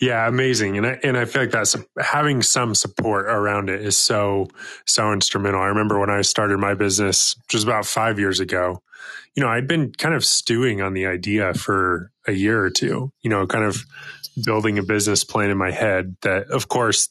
[0.00, 0.76] yeah, amazing.
[0.76, 4.48] And I, and I feel like that's having some support around it is so,
[4.86, 5.60] so instrumental.
[5.60, 8.82] I remember when I started my business just about five years ago,
[9.34, 13.12] you know, I'd been kind of stewing on the idea for a year or two,
[13.22, 13.84] you know, kind of
[14.44, 17.08] building a business plan in my head that, of course,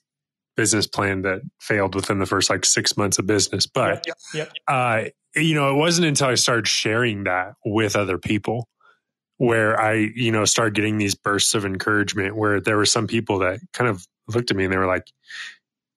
[0.55, 3.67] business plan that failed within the first like six months of business.
[3.67, 4.51] But, yep, yep, yep.
[4.67, 5.03] Uh,
[5.35, 8.67] you know, it wasn't until I started sharing that with other people
[9.37, 13.39] where I, you know, started getting these bursts of encouragement where there were some people
[13.39, 15.07] that kind of looked at me and they were like,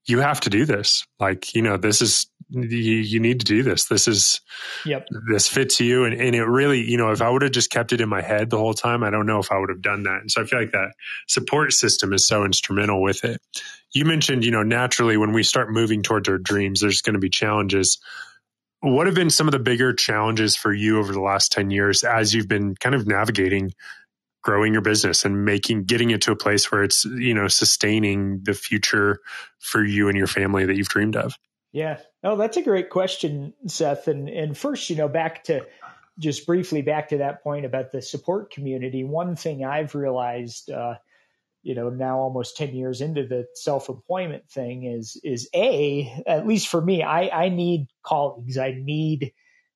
[0.06, 1.06] you have to do this.
[1.18, 3.84] Like, you know, this is, you, you need to do this.
[3.84, 4.40] This is,
[4.84, 5.06] yep.
[5.30, 6.04] this fits you.
[6.04, 8.20] And, and it really, you know, if I would have just kept it in my
[8.20, 10.20] head the whole time, I don't know if I would have done that.
[10.20, 10.92] And so I feel like that
[11.28, 13.40] support system is so instrumental with it.
[13.92, 17.20] You mentioned, you know, naturally when we start moving towards our dreams, there's going to
[17.20, 17.98] be challenges
[18.80, 22.02] what have been some of the bigger challenges for you over the last 10 years
[22.02, 23.72] as you've been kind of navigating
[24.42, 28.40] growing your business and making getting it to a place where it's you know sustaining
[28.42, 29.20] the future
[29.58, 31.36] for you and your family that you've dreamed of?
[31.72, 31.98] Yeah.
[32.24, 34.08] Oh that's a great question seth.
[34.08, 35.66] And and first you know back to
[36.18, 40.94] just briefly back to that point about the support community one thing i've realized uh,
[41.62, 46.68] you know now almost 10 years into the self-employment thing is is a at least
[46.68, 48.58] for me i i need colleagues.
[48.58, 49.32] I need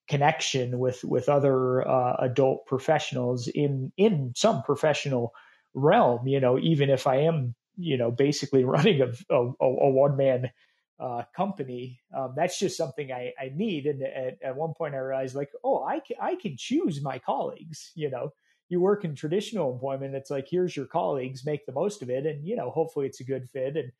[0.08, 5.32] connection with with other uh, adult professionals in in some professional
[5.72, 10.16] realm you know even if i am you know basically running a, a, a one
[10.16, 10.50] man
[11.00, 12.00] uh, company.
[12.16, 13.86] Um, that's just something I, I need.
[13.86, 17.18] And at, at one point i realized like oh I can, I can choose my
[17.18, 18.30] colleagues you know
[18.68, 22.26] you work in traditional employment it's like here's your colleagues make the most of it
[22.26, 23.92] and you know hopefully it's a good fit and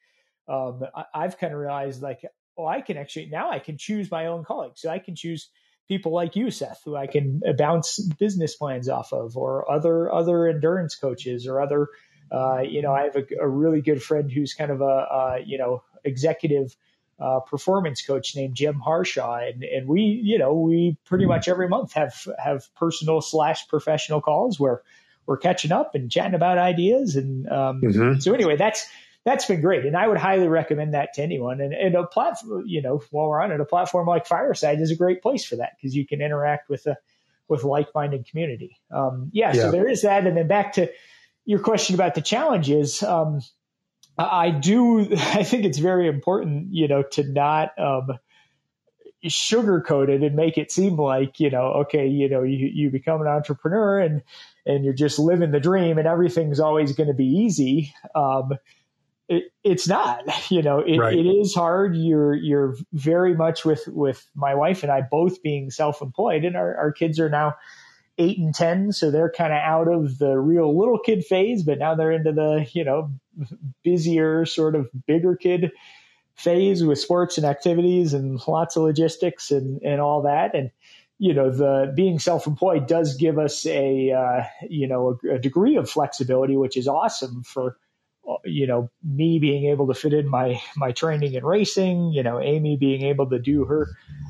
[0.46, 0.82] um,
[1.14, 2.22] I, have kind of realized like
[2.58, 5.48] oh i can actually now i can choose my own colleagues so i can choose
[5.88, 10.46] people like you, Seth, who I can bounce business plans off of, or other other
[10.46, 11.88] endurance coaches, or other.
[12.32, 15.38] Uh, you know, I have a, a, really good friend who's kind of a, a
[15.44, 16.74] you know executive
[17.18, 21.68] uh, performance coach named Jim Harshaw, and and we you know we pretty much every
[21.68, 24.82] month have have personal slash professional calls where
[25.26, 28.18] we're catching up and chatting about ideas, and um, mm-hmm.
[28.20, 28.86] so anyway, that's
[29.24, 29.86] that's been great.
[29.86, 31.60] And I would highly recommend that to anyone.
[31.60, 34.90] And, and a platform, you know, while we're on it, a platform like Fireside is
[34.90, 36.96] a great place for that because you can interact with a,
[37.48, 38.78] with like-minded community.
[38.90, 40.26] Um, yeah, yeah, So there is that.
[40.26, 40.90] And then back to
[41.46, 43.02] your question about the challenges.
[43.02, 43.40] Um,
[44.18, 48.18] I do, I think it's very important, you know, to not, um,
[49.26, 53.22] sugarcoat it and make it seem like, you know, okay, you know, you, you become
[53.22, 54.22] an entrepreneur and,
[54.66, 57.94] and you're just living the dream and everything's always going to be easy.
[58.14, 58.52] Um,
[59.28, 61.16] it, it's not you know it, right.
[61.16, 65.70] it is hard you're you're very much with with my wife and i both being
[65.70, 67.54] self-employed and our, our kids are now
[68.18, 71.78] eight and ten so they're kind of out of the real little kid phase but
[71.78, 73.10] now they're into the you know
[73.82, 75.72] busier sort of bigger kid
[76.34, 80.54] phase with sports and activities and lots of logistics and and all that.
[80.54, 80.70] And
[81.18, 85.76] you know the being self-employed does give us a uh, you know a, a degree
[85.76, 87.76] of flexibility which is awesome for
[88.44, 92.40] you know, me being able to fit in my my training and racing, you know,
[92.40, 93.88] Amy being able to do her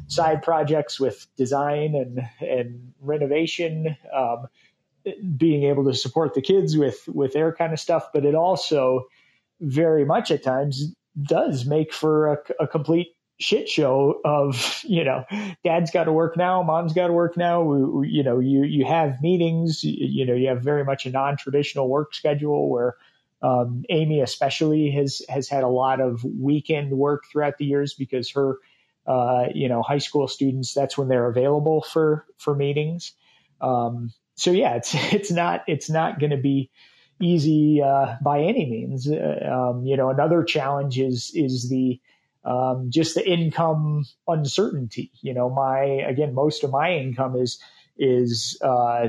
[0.08, 4.46] side projects with design and and renovation, um,
[5.36, 9.06] being able to support the kids with with their kind of stuff, but it also
[9.60, 13.08] very much at times does make for a, a complete
[13.40, 15.24] shit show of you know
[15.64, 18.62] dad's got to work now mom's got to work now we, we, you know you
[18.62, 22.94] you have meetings you, you know you have very much a non-traditional work schedule where
[23.42, 28.30] um, Amy especially has has had a lot of weekend work throughout the years because
[28.30, 28.58] her
[29.06, 33.12] uh, you know high school students that's when they're available for for meetings.
[33.60, 36.70] Um, so yeah, it's it's not it's not going to be
[37.20, 39.08] easy uh, by any means.
[39.08, 42.00] Uh, um, you know, another challenge is is the
[42.44, 45.10] um, just the income uncertainty.
[45.22, 47.60] You know, my again, most of my income is
[47.96, 49.08] is uh,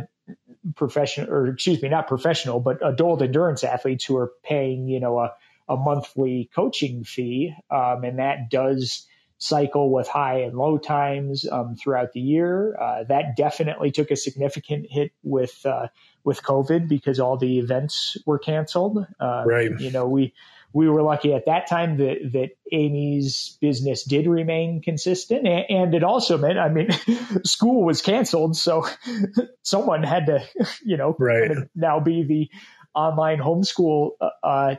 [0.76, 5.20] professional or excuse me, not professional, but adult endurance athletes who are paying, you know,
[5.20, 5.34] a,
[5.68, 7.54] a monthly coaching fee.
[7.70, 12.76] Um, and that does cycle with high and low times um, throughout the year.
[12.80, 15.88] Uh, that definitely took a significant hit with uh,
[16.24, 19.06] with COVID because all the events were canceled.
[19.20, 19.80] Uh, right.
[19.80, 20.34] You know, we
[20.76, 26.04] we were lucky at that time that that Amy's business did remain consistent, and, it
[26.04, 26.90] also meant, I mean,
[27.46, 28.86] school was canceled, so
[29.64, 30.44] someone had to,
[30.84, 31.48] you know, right.
[31.48, 32.50] kind of now be the
[32.94, 34.76] online homeschool uh, uh,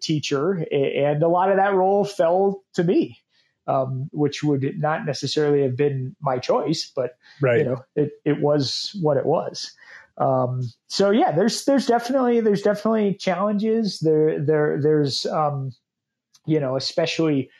[0.00, 3.20] teacher, and a lot of that role fell to me.
[3.66, 7.60] Um, which would not necessarily have been my choice, but right.
[7.60, 9.72] you know, it, it was what it was.
[10.16, 13.98] Um, so yeah, there's there's definitely there's definitely challenges.
[14.00, 15.72] There there there's um,
[16.46, 17.50] you know especially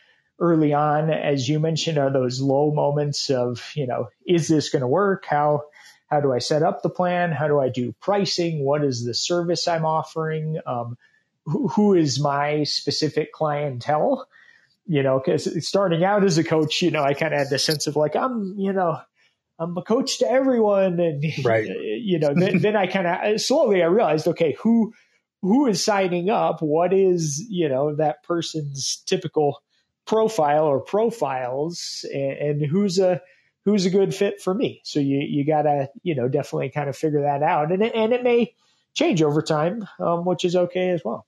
[0.40, 4.82] early on as you mentioned are those low moments of you know is this going
[4.82, 5.24] to work?
[5.26, 5.62] How
[6.08, 7.32] how do I set up the plan?
[7.32, 8.64] How do I do pricing?
[8.64, 10.58] What is the service I'm offering?
[10.66, 10.96] Um,
[11.46, 14.28] who, who is my specific clientele?
[14.86, 17.58] You know because starting out as a coach you know I kind of had the
[17.58, 19.00] sense of like I'm you know
[19.58, 20.98] I'm a coach to everyone.
[21.00, 21.66] And, right.
[21.66, 24.92] you know, then, then I kind of slowly I realized, okay, who,
[25.42, 26.62] who is signing up?
[26.62, 29.62] What is, you know, that person's typical
[30.06, 33.20] profile or profiles and, and who's a,
[33.64, 34.80] who's a good fit for me.
[34.84, 37.72] So you, you gotta, you know, definitely kind of figure that out.
[37.72, 38.54] And it, and it may
[38.92, 41.26] change over time, um, which is okay as well.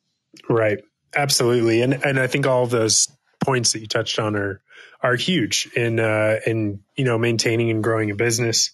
[0.48, 0.78] Right.
[1.14, 1.80] Absolutely.
[1.80, 3.08] And, and I think all of those
[3.40, 4.60] points that you touched on are
[5.02, 8.72] are huge in uh, in you know maintaining and growing a business.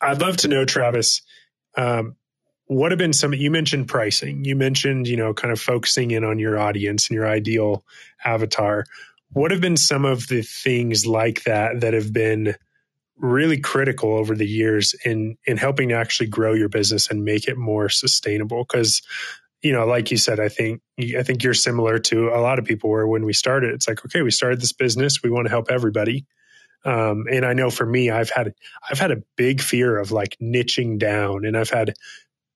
[0.00, 1.22] I'd love to know, Travis,
[1.76, 2.16] um,
[2.66, 4.44] what have been some you mentioned pricing.
[4.44, 7.84] You mentioned you know kind of focusing in on your audience and your ideal
[8.24, 8.84] avatar.
[9.32, 12.56] What have been some of the things like that that have been
[13.16, 17.48] really critical over the years in in helping to actually grow your business and make
[17.48, 18.64] it more sustainable?
[18.64, 19.02] Because
[19.62, 20.80] you know like you said i think
[21.18, 24.04] i think you're similar to a lot of people where when we started it's like
[24.04, 25.22] okay we started this business.
[25.22, 26.26] We want to help everybody.
[26.84, 28.54] Um, and i know for me i've had
[28.90, 31.92] i've had a big fear of like niching down and i've had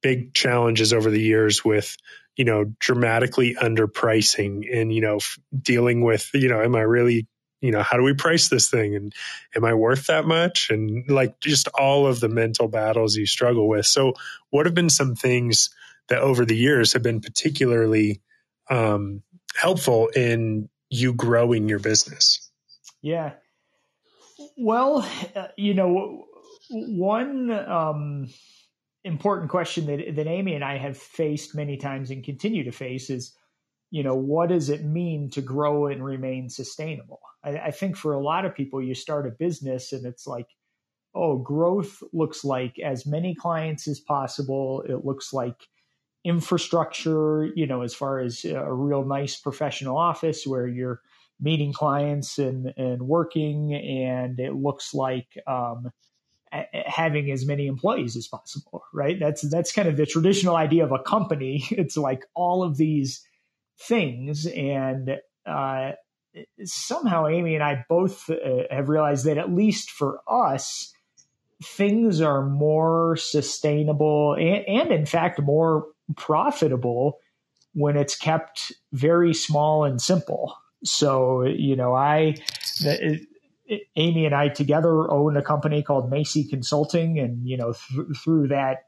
[0.02, 1.94] big challenges over the years with
[2.36, 7.26] you know dramatically underpricing and you know f- dealing with you know am i really
[7.64, 8.94] you know how do we price this thing?
[8.94, 9.14] And
[9.56, 10.68] am i worth that much?
[10.68, 13.86] And like just all of the mental battles you struggle with.
[13.86, 14.12] So
[14.50, 15.70] what have been some things
[16.08, 18.20] that over the years have been particularly
[18.70, 19.22] um,
[19.56, 22.50] helpful in you growing your business
[23.02, 23.32] yeah
[24.56, 26.24] well uh, you know
[26.70, 28.28] one um,
[29.04, 33.10] important question that, that Amy and I have faced many times and continue to face
[33.10, 33.36] is,
[33.90, 37.20] you know, what does it mean to grow and remain sustainable?
[37.44, 40.46] I, I think for a lot of people, you start a business and it's like,
[41.14, 44.82] oh, growth looks like as many clients as possible.
[44.88, 45.68] It looks like
[46.24, 51.00] infrastructure, you know, as far as a real nice professional office where you're
[51.40, 53.74] meeting clients and, and working.
[53.74, 55.90] And it looks like, um,
[56.86, 59.18] having as many employees as possible, right?
[59.18, 61.64] That's that's kind of the traditional idea of a company.
[61.70, 63.26] It's like all of these
[63.78, 65.92] things, and uh,
[66.64, 68.34] somehow Amy and I both uh,
[68.70, 70.92] have realized that at least for us,
[71.62, 77.18] things are more sustainable and, and in fact more profitable
[77.72, 80.56] when it's kept very small and simple.
[80.84, 82.36] So you know, I.
[82.80, 83.20] The,
[83.96, 88.48] Amy and I together own a company called Macy Consulting, and you know th- through
[88.48, 88.84] that,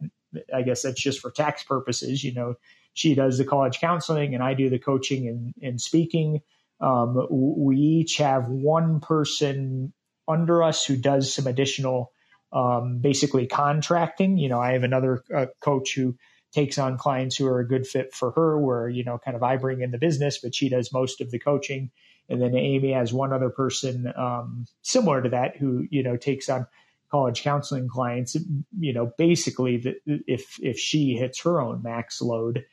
[0.55, 2.23] I guess that's just for tax purposes.
[2.23, 2.55] You know,
[2.93, 6.41] she does the college counseling, and I do the coaching and, and speaking.
[6.81, 9.93] Um, we each have one person
[10.29, 12.13] under us who does some additional,
[12.53, 14.37] um, basically contracting.
[14.37, 16.17] You know, I have another uh, coach who
[16.57, 19.43] takes on clients who are a good fit for her, where you know, kind of
[19.43, 21.91] I bring in the business, but she does most of the coaching
[22.29, 26.49] and then Amy has one other person um, similar to that who you know takes
[26.49, 26.67] on
[27.11, 28.37] college counseling clients.
[28.79, 29.95] You know, basically, the,
[30.27, 32.65] if if she hits her own max load.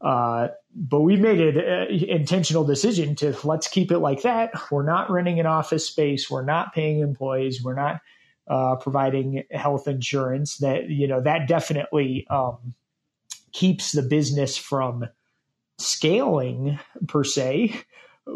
[0.00, 4.52] Uh, but we made an uh, intentional decision to let's keep it like that.
[4.70, 6.30] We're not renting an office space.
[6.30, 7.62] We're not paying employees.
[7.64, 8.00] We're not
[8.46, 10.58] uh, providing health insurance.
[10.58, 12.74] That you know that definitely um,
[13.58, 15.04] keeps the business from
[15.78, 17.74] scaling per se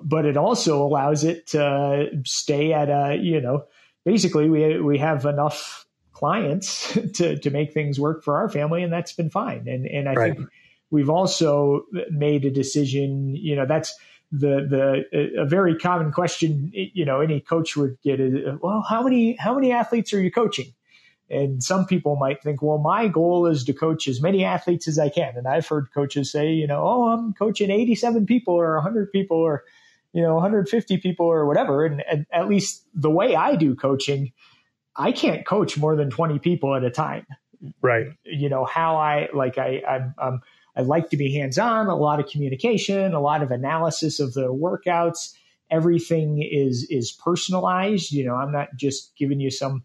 [0.03, 3.65] but it also allows it to stay at a you know
[4.05, 8.93] basically we we have enough clients to to make things work for our family and
[8.93, 10.35] that's been fine and and I right.
[10.35, 10.49] think
[10.91, 13.95] we've also made a decision you know that's
[14.33, 14.67] the
[15.13, 19.37] the a very common question you know any coach would get is well how many
[19.37, 20.75] how many athletes are you coaching
[21.33, 24.99] and some people might think, well, my goal is to coach as many athletes as
[24.99, 25.35] I can.
[25.37, 29.39] And I've heard coaches say, you know, oh, I'm coaching 87 people or 100 people
[29.39, 29.65] or
[30.13, 31.87] you know 150 people or whatever.
[31.87, 34.33] And, and, at least the way i do coaching
[34.95, 37.27] i can't coach more than 20 people at a time.
[37.81, 38.09] Right.
[38.25, 40.41] You know how i like i i'm, I'm
[40.77, 44.35] i like to be hands on a lot of communication a lot of analysis of
[44.35, 45.33] the workouts.
[45.71, 48.13] Everything is is personalized.
[48.13, 49.85] You know i'm not just giving you some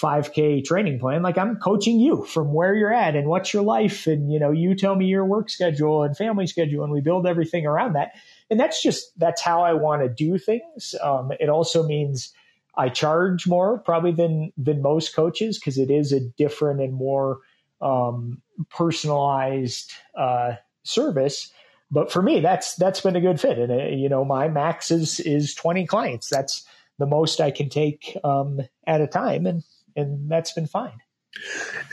[0.00, 4.08] 5k training plan like i'm coaching you from where you're at and what's your life
[4.08, 7.26] and you know you tell me your work schedule and family schedule and we build
[7.26, 8.12] everything around that
[8.50, 10.94] and that's just that's how I want to do things.
[11.02, 12.32] Um, it also means
[12.76, 17.40] I charge more probably than than most coaches because it is a different and more
[17.80, 21.52] um, personalized uh, service.
[21.90, 23.58] But for me, that's that's been a good fit.
[23.58, 26.28] And uh, you know, my max is is twenty clients.
[26.28, 26.64] That's
[26.98, 29.62] the most I can take um, at a time, and
[29.96, 30.98] and that's been fine.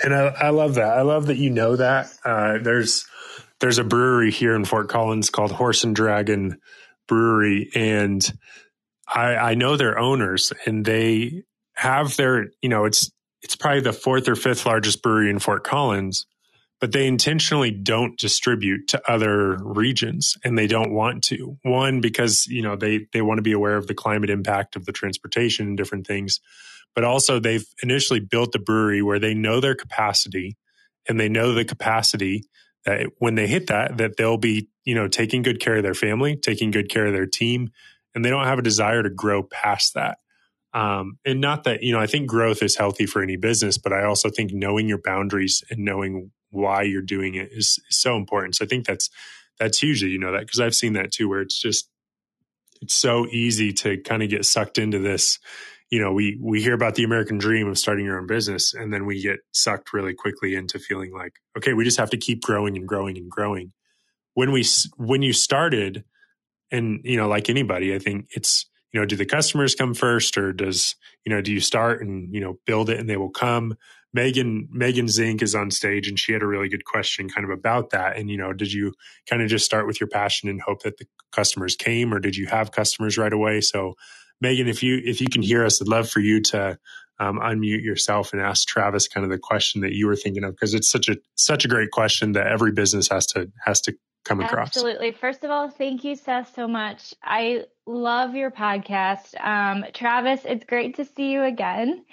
[0.03, 0.97] And I, I love that.
[0.97, 2.11] I love that you know that.
[2.23, 3.05] Uh, there's
[3.59, 6.59] there's a brewery here in Fort Collins called Horse and Dragon
[7.07, 8.25] Brewery, and
[9.07, 13.11] I, I know their owners, and they have their, you know, it's
[13.41, 16.27] it's probably the fourth or fifth largest brewery in Fort Collins,
[16.79, 21.57] but they intentionally don't distribute to other regions, and they don't want to.
[21.63, 24.85] One because you know they they want to be aware of the climate impact of
[24.85, 26.39] the transportation and different things,
[26.95, 30.57] but also they've initially built the brewery where they know their capacity,
[31.07, 32.43] and they know the capacity
[32.85, 35.93] that when they hit that, that they'll be, you know, taking good care of their
[35.93, 37.69] family, taking good care of their team,
[38.13, 40.17] and they don't have a desire to grow past that.
[40.73, 43.93] Um, and not that, you know, I think growth is healthy for any business, but
[43.93, 48.15] I also think knowing your boundaries and knowing why you're doing it is, is so
[48.15, 48.55] important.
[48.55, 49.09] So I think that's,
[49.59, 51.89] that's huge that you know that because I've seen that too, where it's just,
[52.81, 55.39] it's so easy to kind of get sucked into this.
[55.91, 58.93] You know, we, we hear about the American dream of starting your own business and
[58.93, 62.41] then we get sucked really quickly into feeling like, okay, we just have to keep
[62.41, 63.73] growing and growing and growing.
[64.33, 64.65] When we,
[64.95, 66.05] when you started
[66.71, 70.37] and, you know, like anybody, I think it's, you know, do the customers come first
[70.37, 73.29] or does, you know, do you start and, you know, build it and they will
[73.29, 73.75] come?
[74.13, 77.51] Megan, Megan Zink is on stage and she had a really good question kind of
[77.51, 78.17] about that.
[78.17, 78.93] And, you know, did you
[79.29, 82.35] kind of just start with your passion and hope that the customers came or did
[82.35, 83.61] you have customers right away?
[83.61, 83.95] So
[84.41, 86.77] Megan, if you, if you can hear us, I'd love for you to
[87.19, 90.55] um, unmute yourself and ask Travis kind of the question that you were thinking of
[90.55, 93.95] because it's such a, such a great question that every business has to, has to
[94.25, 94.67] come across.
[94.67, 95.11] Absolutely.
[95.11, 97.13] First of all, thank you, Seth, so much.
[97.23, 99.39] I love your podcast.
[99.39, 102.03] Um, Travis, it's great to see you again.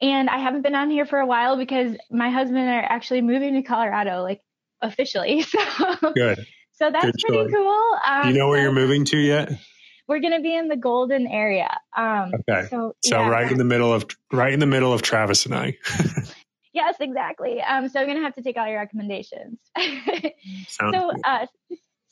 [0.00, 3.54] And I haven't been on here for a while because my husband are actually moving
[3.54, 4.40] to Colorado, like
[4.80, 5.44] officially.
[5.52, 6.44] So good.
[6.72, 7.52] So that's good pretty choice.
[7.54, 7.98] cool.
[8.06, 9.52] Um, Do you know where so you're moving to yet?
[10.12, 11.74] We're going to be in the Golden area.
[11.96, 12.68] Um, okay.
[12.68, 13.28] So, so yeah.
[13.30, 15.78] right in the middle of right in the middle of Travis and I.
[16.74, 17.62] yes, exactly.
[17.62, 19.58] Um, so I'm going to have to take all your recommendations.
[20.68, 21.46] so, uh,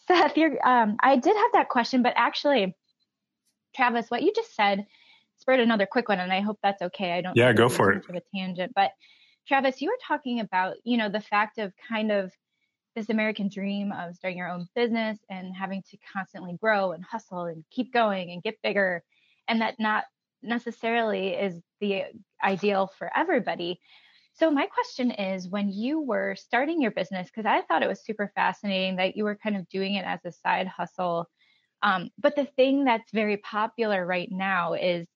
[0.09, 2.75] Seth, you're, um, I did have that question, but actually,
[3.77, 4.87] Travis, what you just said
[5.37, 7.13] spurred another quick one, and I hope that's okay.
[7.13, 7.37] I don't.
[7.37, 8.09] Yeah, go for it.
[8.09, 8.93] Of a tangent, but
[9.47, 12.33] Travis, you were talking about you know the fact of kind of
[12.95, 17.45] this American dream of starting your own business and having to constantly grow and hustle
[17.45, 19.03] and keep going and get bigger,
[19.49, 20.05] and that not
[20.43, 22.05] necessarily is the
[22.43, 23.81] ideal for everybody.
[24.35, 28.05] So my question is when you were starting your business because I thought it was
[28.05, 31.29] super fascinating that you were kind of doing it as a side hustle
[31.83, 35.07] um, but the thing that's very popular right now is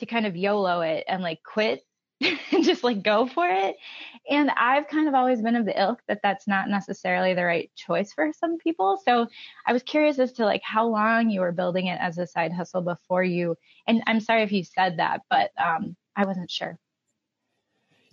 [0.00, 1.80] to kind of YOLO it and like quit
[2.20, 3.76] and just like go for it.
[4.28, 7.70] And I've kind of always been of the ilk that that's not necessarily the right
[7.76, 9.00] choice for some people.
[9.04, 9.28] So
[9.66, 12.52] I was curious as to like how long you were building it as a side
[12.52, 13.56] hustle before you,
[13.86, 16.78] and I'm sorry if you said that, but um, I wasn't sure.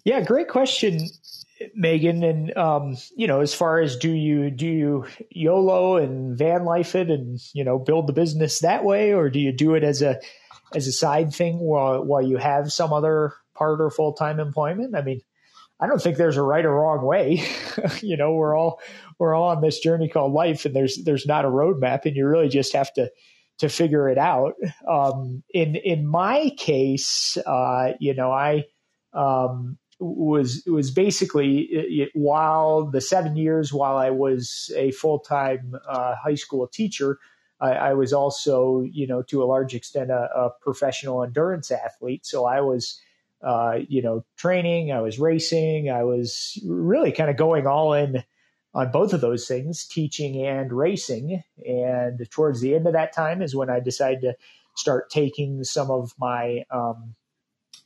[0.05, 0.99] Yeah, great question,
[1.73, 2.23] Megan.
[2.23, 6.93] And um, you know, as far as do you do you YOLO and van life
[6.95, 10.03] it and you know build the business that way, or do you do it as
[10.03, 10.21] a
[10.75, 14.95] as a side thing while while you have some other part or full time employment?
[14.95, 15.21] I mean,
[15.79, 17.43] I don't think there's a right or wrong way.
[18.01, 18.79] you know, we're all
[19.19, 22.27] we're all on this journey called life, and there's there's not a roadmap, and you
[22.27, 23.11] really just have to
[23.59, 24.53] to figure it out.
[24.89, 28.65] Um, in in my case, uh, you know, I
[29.13, 35.75] um, was was basically it, while the seven years while I was a full time
[35.89, 37.19] uh, high school teacher,
[37.61, 42.25] I, I, was also you know to a large extent a, a professional endurance athlete.
[42.25, 43.01] So I was
[43.45, 48.23] uh, you know training, I was racing, I was really kind of going all in
[48.73, 51.41] on both of those things, teaching and racing.
[51.65, 54.35] And towards the end of that time is when I decided to
[54.75, 57.15] start taking some of my um,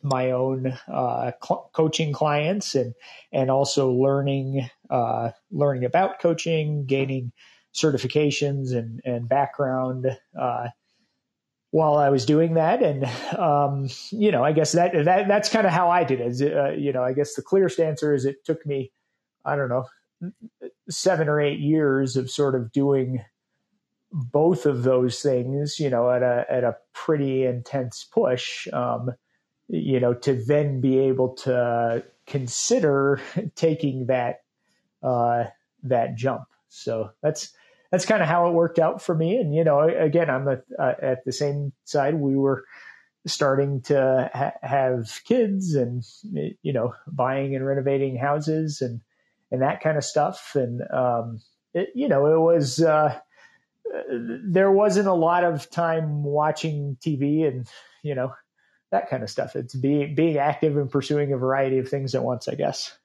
[0.01, 2.93] my own uh, cl- coaching clients and
[3.31, 7.31] and also learning uh, learning about coaching, gaining
[7.73, 10.07] certifications and and background
[10.39, 10.69] uh,
[11.71, 12.81] while I was doing that.
[12.81, 13.05] And
[13.37, 16.53] um, you know, I guess that that that's kind of how I did it.
[16.55, 18.91] Uh, you know, I guess the clearest answer is it took me,
[19.45, 19.85] I don't know,
[20.89, 23.23] seven or eight years of sort of doing
[24.11, 25.79] both of those things.
[25.79, 28.67] You know, at a at a pretty intense push.
[28.73, 29.11] Um,
[29.67, 33.21] you know, to then be able to consider
[33.55, 34.41] taking that
[35.03, 35.45] uh,
[35.83, 36.43] that jump.
[36.69, 37.53] So that's
[37.91, 39.37] that's kind of how it worked out for me.
[39.37, 42.15] And you know, again, I'm a, uh, at the same side.
[42.15, 42.65] We were
[43.25, 46.03] starting to ha- have kids, and
[46.61, 49.01] you know, buying and renovating houses, and
[49.51, 50.55] and that kind of stuff.
[50.55, 51.41] And um,
[51.73, 52.81] it, you know, it was.
[52.81, 53.19] Uh,
[54.11, 57.67] there wasn't a lot of time watching TV and,
[58.03, 58.33] you know,
[58.91, 59.55] that kind of stuff.
[59.55, 62.97] It's being being active and pursuing a variety of things at once, I guess.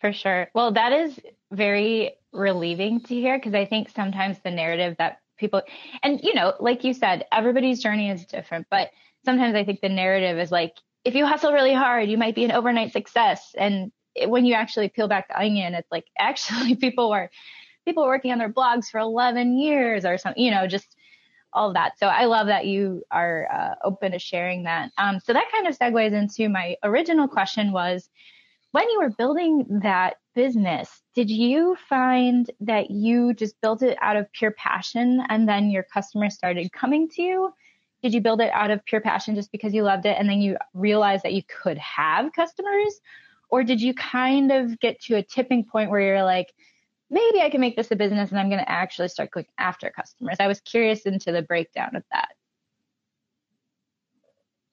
[0.00, 0.48] For sure.
[0.54, 1.18] Well, that is
[1.50, 5.62] very relieving to hear because I think sometimes the narrative that people
[6.02, 8.90] and you know, like you said, everybody's journey is different, but
[9.24, 10.74] sometimes I think the narrative is like
[11.04, 13.92] if you hustle really hard, you might be an overnight success and
[14.26, 17.30] when you actually peel back the onion, it's like actually people were
[17.84, 20.96] people are working on their blogs for 11 years or something, you know, just
[21.52, 21.98] all of that.
[21.98, 24.90] So I love that you are uh, open to sharing that.
[24.98, 28.08] Um, so that kind of segues into my original question was
[28.72, 34.16] when you were building that business, did you find that you just built it out
[34.16, 37.52] of pure passion and then your customers started coming to you?
[38.04, 40.42] did you build it out of pure passion just because you loved it and then
[40.42, 43.00] you realized that you could have customers?
[43.48, 46.52] Or did you kind of get to a tipping point where you're like,
[47.08, 49.88] maybe I can make this a business and I'm going to actually start going after
[49.88, 50.36] customers?
[50.38, 52.28] I was curious into the breakdown of that.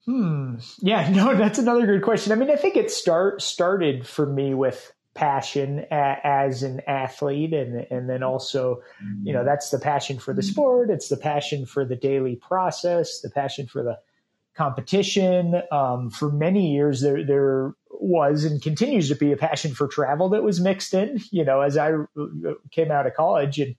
[0.04, 0.56] Hmm.
[0.80, 2.32] Yeah, no, that's another good question.
[2.32, 7.52] I mean, I think it start started for me with passion a, as an athlete
[7.52, 8.80] and and then also
[9.22, 10.90] you know that's the passion for the sport.
[10.90, 13.98] It's the passion for the daily process the passion for the
[14.54, 15.62] competition.
[15.70, 20.28] Um, for many years there there was and continues to be a passion for travel
[20.30, 21.92] that was mixed in you know as i
[22.70, 23.76] came out of college and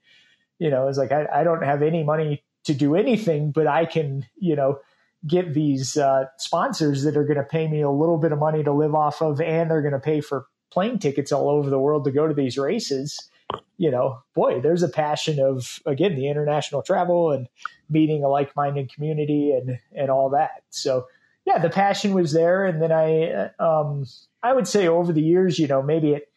[0.60, 3.86] you know it's like I, I don't have any money to do anything but i
[3.86, 4.80] can you know
[5.26, 8.62] get these uh, sponsors that are going to pay me a little bit of money
[8.64, 11.80] to live off of and they're going to pay for plane tickets all over the
[11.80, 13.30] world to go to these races,
[13.78, 17.48] you know, boy, there's a passion of again the international travel and
[17.90, 20.64] meeting a like-minded community and and all that.
[20.72, 21.06] So
[21.46, 24.06] yeah, the passion was there, and then I um,
[24.42, 26.32] I would say over the years, you know, maybe it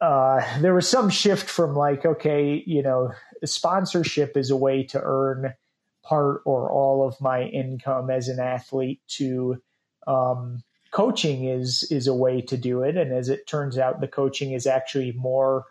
[0.00, 3.12] uh, there was some shift from like okay, you know,
[3.44, 5.54] sponsorship is a way to earn
[6.02, 9.62] part or all of my income as an athlete to
[10.08, 12.96] um, coaching is is a way to do it.
[12.96, 15.64] And as it turns out the coaching is actually more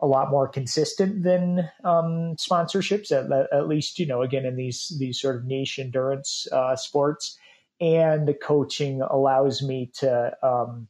[0.00, 4.96] a lot more consistent than um, sponsorships at, at, least you know again in these
[4.98, 7.36] these sort of niche endurance uh, sports.
[7.80, 10.88] And the coaching allows me to um,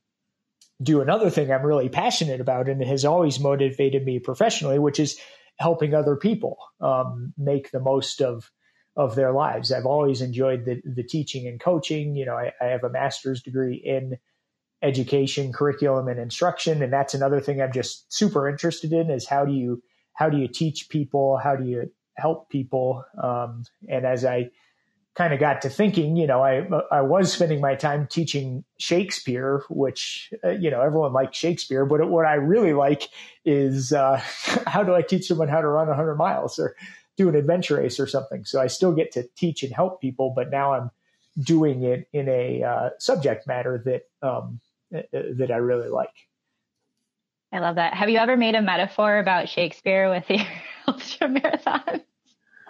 [0.83, 4.99] do another thing i'm really passionate about and it has always motivated me professionally which
[4.99, 5.19] is
[5.59, 8.51] helping other people um, make the most of
[8.97, 9.73] of their lives.
[9.73, 12.15] I've always enjoyed the, the teaching and coaching.
[12.17, 14.19] You know, I, I have a master's degree in
[14.83, 19.45] education, curriculum, and instruction, and that's another thing I'm just super interested in is how
[19.45, 19.83] do you
[20.15, 21.39] how do you teach people?
[21.39, 23.05] How do you help people?
[23.23, 24.51] Um, and as I
[25.15, 29.63] kind of got to thinking, you know, I I was spending my time teaching Shakespeare,
[29.69, 33.09] which uh, you know everyone likes Shakespeare, but what I really like
[33.45, 34.17] is uh,
[34.67, 36.75] how do I teach someone how to run 100 miles or
[37.21, 38.47] do an adventure race or something.
[38.47, 40.91] So I still get to teach and help people, but now I'm
[41.39, 44.59] doing it in a uh, subject matter that um,
[44.95, 46.09] uh, that I really like.
[47.53, 47.93] I love that.
[47.93, 50.47] Have you ever made a metaphor about Shakespeare with your
[50.89, 52.01] ultra marathon?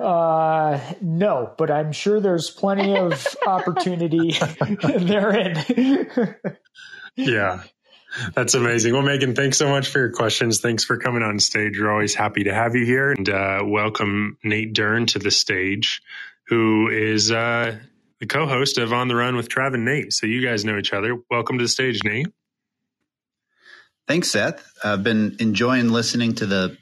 [0.01, 4.37] Uh, no, but I'm sure there's plenty of opportunity
[4.83, 5.63] therein.
[7.15, 7.63] yeah.
[8.35, 8.93] That's amazing.
[8.95, 10.61] Well, Megan, thanks so much for your questions.
[10.61, 11.79] Thanks for coming on stage.
[11.81, 16.03] We're always happy to have you here and uh, welcome Nate Dern to the stage,
[16.49, 17.79] who is uh,
[18.21, 20.13] the co host of On the Run with Trav and Nate.
[20.13, 21.19] So you guys know each other.
[21.31, 22.29] Welcome to the stage, Nate.
[24.09, 24.65] Thanks, Seth.
[24.85, 26.77] I've been enjoying listening to the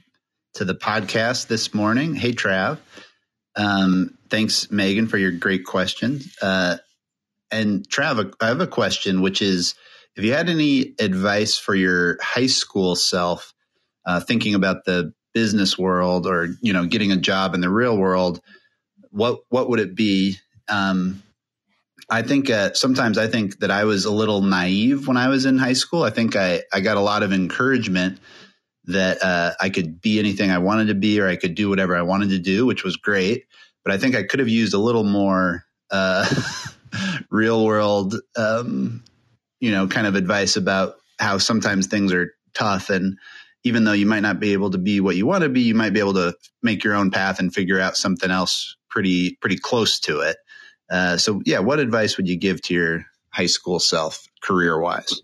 [0.54, 2.14] to the podcast this morning.
[2.14, 2.78] Hey, Trav.
[3.56, 6.20] Um, thanks, Megan, for your great question.
[6.40, 6.78] Uh,
[7.50, 9.74] and Trav, I have a question, which is
[10.18, 13.54] have you had any advice for your high school self,
[14.04, 17.96] uh, thinking about the business world or you know getting a job in the real
[17.96, 18.40] world?
[19.10, 20.34] What what would it be?
[20.68, 21.22] Um,
[22.10, 25.46] I think uh, sometimes I think that I was a little naive when I was
[25.46, 26.02] in high school.
[26.02, 28.18] I think I, I got a lot of encouragement
[28.86, 31.96] that uh, I could be anything I wanted to be or I could do whatever
[31.96, 33.44] I wanted to do, which was great.
[33.84, 36.28] But I think I could have used a little more uh,
[37.30, 39.04] real world um,
[39.60, 43.18] you know, kind of advice about how sometimes things are tough and
[43.64, 45.74] even though you might not be able to be what you want to be, you
[45.74, 49.58] might be able to make your own path and figure out something else pretty pretty
[49.58, 50.36] close to it.
[50.90, 55.20] Uh, so, yeah, what advice would you give to your high school self, career wise?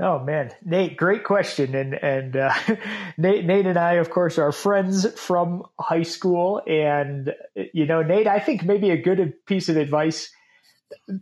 [0.00, 1.74] Oh man, Nate, great question.
[1.74, 2.54] And and uh,
[3.16, 6.62] Nate, Nate and I, of course, are friends from high school.
[6.66, 7.32] And
[7.72, 10.30] you know, Nate, I think maybe a good piece of advice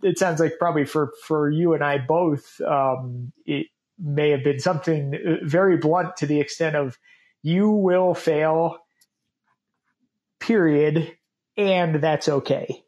[0.02, 3.66] it sounds like probably for for you and I both, um, it
[3.98, 6.98] may have been something very blunt to the extent of
[7.42, 8.78] you will fail,
[10.38, 11.16] period,
[11.56, 12.82] and that's okay.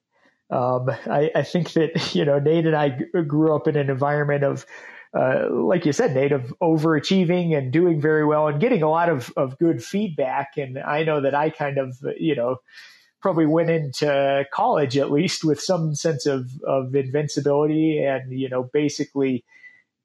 [0.50, 4.44] Um, I, I, think that you know Nate and I grew up in an environment
[4.44, 4.66] of,
[5.18, 9.08] uh, like you said, Nate, of overachieving and doing very well and getting a lot
[9.08, 10.58] of of good feedback.
[10.58, 12.56] And I know that I kind of you know
[13.22, 18.64] probably went into college at least with some sense of, of invincibility and, you know,
[18.64, 19.44] basically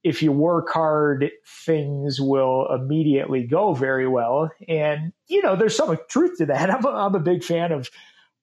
[0.03, 4.49] if you work hard, things will immediately go very well.
[4.67, 6.69] And, you know, there's some truth to that.
[6.73, 7.89] I'm a, I'm a big fan of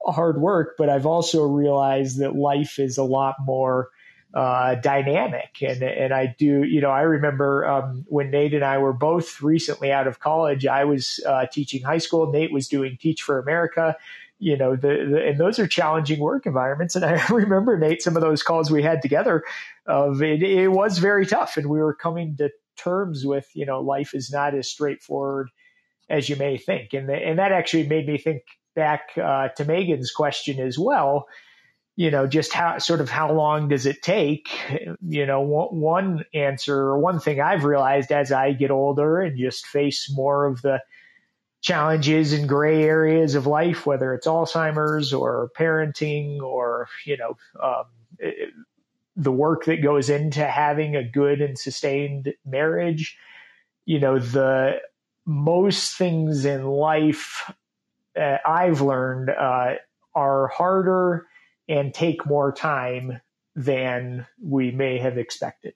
[0.06, 3.88] hard work, but I've also realized that life is a lot more
[4.34, 5.62] uh, dynamic.
[5.62, 9.40] And, and I do, you know, I remember um, when Nate and I were both
[9.40, 12.30] recently out of college, I was uh, teaching high school.
[12.32, 13.96] Nate was doing Teach for America
[14.44, 16.94] you know, the, the, and those are challenging work environments.
[16.94, 19.42] And I remember Nate, some of those calls we had together
[19.86, 23.80] of it, it was very tough and we were coming to terms with, you know,
[23.80, 25.48] life is not as straightforward
[26.10, 26.92] as you may think.
[26.92, 28.42] And, and that actually made me think
[28.76, 31.26] back uh, to Megan's question as well.
[31.96, 34.48] You know, just how sort of how long does it take?
[35.00, 39.64] You know, one answer or one thing I've realized as I get older and just
[39.64, 40.80] face more of the
[41.64, 47.86] challenges and gray areas of life, whether it's Alzheimer's or parenting or, you know, um,
[49.16, 53.16] the work that goes into having a good and sustained marriage.
[53.86, 54.82] You know, the
[55.24, 57.50] most things in life
[58.14, 59.76] uh, I've learned uh,
[60.14, 61.26] are harder
[61.66, 63.22] and take more time
[63.56, 65.72] than we may have expected.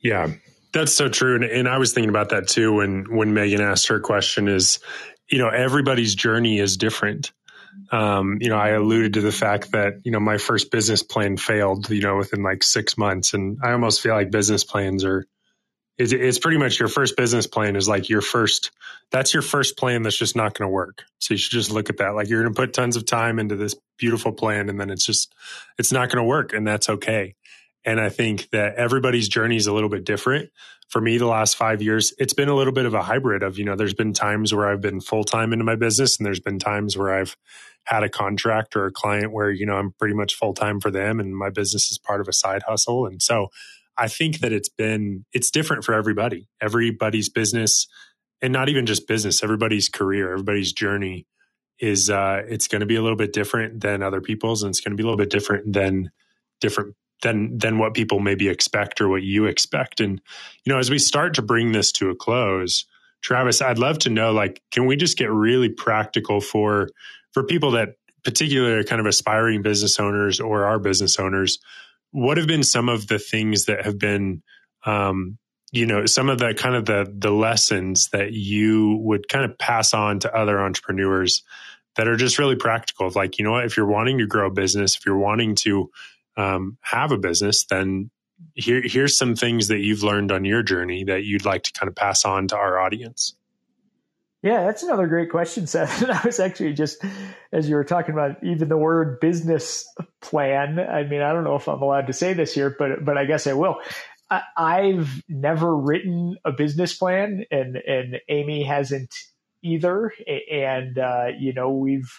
[0.00, 0.30] Yeah,
[0.72, 1.36] that's so true.
[1.36, 4.48] And, and I was thinking about that too when when Megan asked her question.
[4.48, 4.80] Is
[5.28, 7.32] you know everybody's journey is different.
[7.90, 11.36] Um, you know, I alluded to the fact that you know my first business plan
[11.36, 11.90] failed.
[11.90, 15.26] You know, within like six months, and I almost feel like business plans are
[15.98, 18.70] it's, it's pretty much your first business plan is like your first
[19.10, 21.90] that's your first plan that's just not going to work so you should just look
[21.90, 24.80] at that like you're going to put tons of time into this beautiful plan and
[24.80, 25.34] then it's just
[25.78, 27.34] it's not going to work and that's okay
[27.84, 30.50] and i think that everybody's journey is a little bit different
[30.88, 33.58] for me the last five years it's been a little bit of a hybrid of
[33.58, 36.58] you know there's been times where i've been full-time into my business and there's been
[36.58, 37.36] times where i've
[37.84, 41.20] had a contract or a client where you know i'm pretty much full-time for them
[41.20, 43.48] and my business is part of a side hustle and so
[43.96, 46.48] I think that it's been it's different for everybody.
[46.60, 47.86] Everybody's business
[48.40, 51.26] and not even just business, everybody's career, everybody's journey
[51.78, 54.80] is uh it's going to be a little bit different than other people's and it's
[54.80, 56.10] going to be a little bit different than
[56.60, 60.00] different than than what people maybe expect or what you expect.
[60.00, 60.20] And
[60.64, 62.84] you know, as we start to bring this to a close,
[63.22, 66.88] Travis, I'd love to know like can we just get really practical for
[67.32, 71.58] for people that particularly kind of aspiring business owners or our business owners
[72.12, 74.42] what have been some of the things that have been
[74.86, 75.38] um,
[75.72, 79.58] you know some of the kind of the the lessons that you would kind of
[79.58, 81.42] pass on to other entrepreneurs
[81.96, 84.50] that are just really practical like you know what if you're wanting to grow a
[84.50, 85.90] business if you're wanting to
[86.36, 88.10] um, have a business then
[88.54, 91.88] here here's some things that you've learned on your journey that you'd like to kind
[91.88, 93.34] of pass on to our audience
[94.42, 96.02] yeah, that's another great question, Seth.
[96.02, 97.02] And I was actually just,
[97.52, 99.86] as you were talking about even the word business
[100.20, 100.80] plan.
[100.80, 103.24] I mean, I don't know if I'm allowed to say this here, but but I
[103.24, 103.76] guess I will.
[104.56, 109.14] I, have never written a business plan, and and Amy hasn't
[109.62, 110.12] either.
[110.50, 112.10] And uh, you know, we've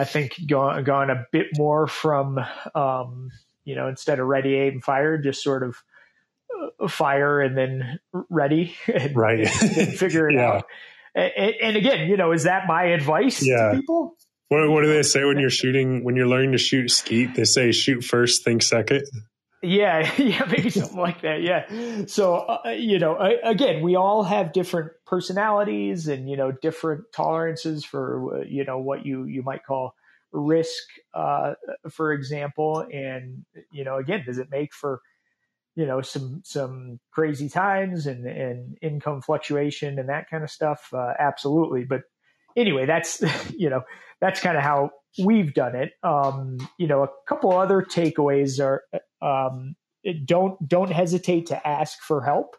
[0.00, 2.38] I think gone gone a bit more from
[2.74, 3.30] um,
[3.64, 5.76] you know instead of ready, aim, fire, just sort of
[6.80, 10.48] uh, fire and then ready and, right and figure it yeah.
[10.48, 10.64] out
[11.14, 13.70] and, and again, you know, is that my advice yeah.
[13.70, 14.16] to people?
[14.48, 17.34] What, what do they say when you're shooting, when you're learning to shoot skeet?
[17.34, 19.04] They say shoot first, think second.
[19.62, 21.42] Yeah, yeah, maybe something like that.
[21.42, 22.04] Yeah.
[22.06, 27.84] So, uh, you know, again, we all have different personalities and, you know, different tolerances
[27.84, 29.94] for, uh, you know, what you, you might call
[30.32, 30.84] risk,
[31.14, 31.54] uh,
[31.90, 32.86] for example.
[32.92, 35.00] And, you know, again, does it make for,
[35.76, 40.88] you know some some crazy times and and income fluctuation and that kind of stuff
[40.92, 42.02] uh, absolutely but
[42.56, 43.22] anyway that's
[43.56, 43.82] you know
[44.20, 44.90] that's kind of how
[45.24, 48.82] we've done it um, you know a couple other takeaways are
[49.22, 49.74] um,
[50.24, 52.56] don't don't hesitate to ask for help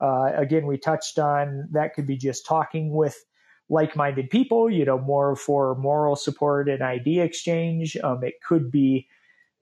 [0.00, 3.24] uh, again we touched on that could be just talking with
[3.68, 9.06] like-minded people you know more for moral support and idea exchange um, it could be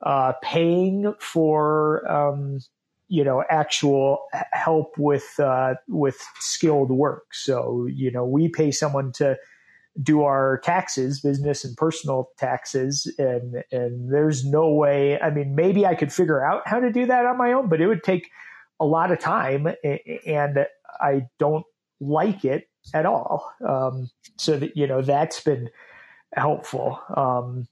[0.03, 2.61] uh, paying for um,
[3.09, 7.35] you know actual help with uh, with skilled work.
[7.35, 9.37] So you know we pay someone to
[10.03, 15.21] do our taxes, business and personal taxes, and and there's no way.
[15.21, 17.81] I mean, maybe I could figure out how to do that on my own, but
[17.81, 18.31] it would take
[18.81, 19.69] a lot of time,
[20.27, 20.67] and
[21.01, 21.65] I don't
[22.01, 23.53] like it at all.
[23.67, 25.71] Um, so that you know that's been
[26.33, 27.01] helpful.
[27.17, 27.67] Um,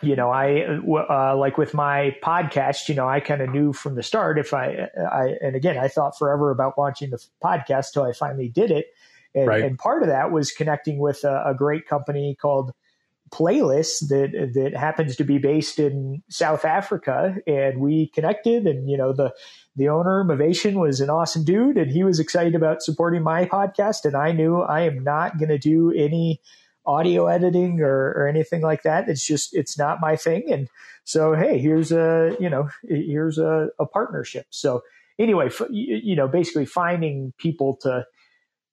[0.00, 3.96] you know, I uh, like with my podcast, you know, I kind of knew from
[3.96, 8.04] the start if I, I, and again, I thought forever about launching the podcast till
[8.04, 8.86] I finally did it.
[9.34, 9.64] And, right.
[9.64, 12.72] and part of that was connecting with a, a, great company called
[13.30, 18.66] Playlist that that happens to be based in South Africa, and we connected.
[18.66, 19.34] And you know, the
[19.76, 24.06] the owner Mavation was an awesome dude, and he was excited about supporting my podcast.
[24.06, 26.40] And I knew I am not going to do any
[26.88, 29.08] audio editing or, or anything like that.
[29.08, 30.50] It's just, it's not my thing.
[30.50, 30.68] And
[31.04, 34.46] so, hey, here's a, you know, here's a, a partnership.
[34.48, 34.82] So
[35.18, 38.06] anyway, you know, basically finding people to,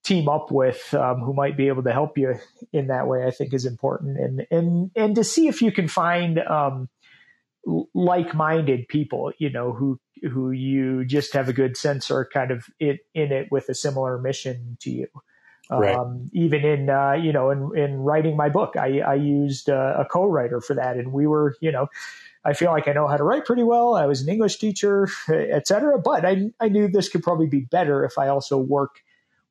[0.05, 2.35] team up with um, who might be able to help you
[2.71, 4.17] in that way, I think is important.
[4.17, 6.89] And and and to see if you can find um,
[7.93, 12.65] like-minded people, you know, who who you just have a good sense or kind of
[12.79, 15.07] it, in it with a similar mission to you.
[15.69, 15.95] Right.
[15.95, 19.95] Um, even in uh, you know in, in writing my book, I, I used uh,
[19.97, 21.87] a co-writer for that, and we were you know
[22.45, 23.95] I feel like I know how to write pretty well.
[23.95, 25.99] I was an English teacher, etc.
[25.99, 29.01] But I I knew this could probably be better if I also work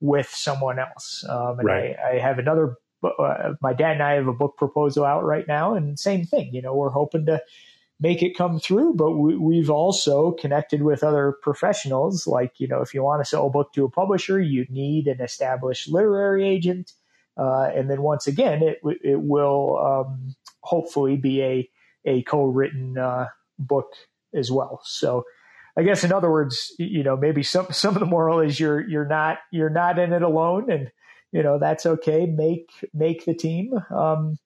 [0.05, 1.25] with someone else.
[1.29, 1.97] Um, and Right.
[1.99, 2.77] I, I have another.
[3.03, 6.55] Uh, my dad and I have a book proposal out right now, and same thing.
[6.55, 7.43] You know, we're hoping to
[8.01, 12.27] make it come through, but we, we've also connected with other professionals.
[12.27, 15.07] Like, you know, if you want to sell a book to a publisher, you need
[15.07, 16.93] an established literary agent.
[17.37, 21.71] Uh, and then once again, it it will um, hopefully be a
[22.07, 23.27] a co-written uh,
[23.59, 23.91] book
[24.35, 24.81] as well.
[24.85, 25.25] So,
[25.77, 28.81] I guess in other words, you know, maybe some some of the moral is you're
[28.81, 30.91] you're not you're not in it alone, and
[31.33, 32.27] you know that's okay.
[32.27, 33.73] Make make the team.
[33.91, 34.39] Um,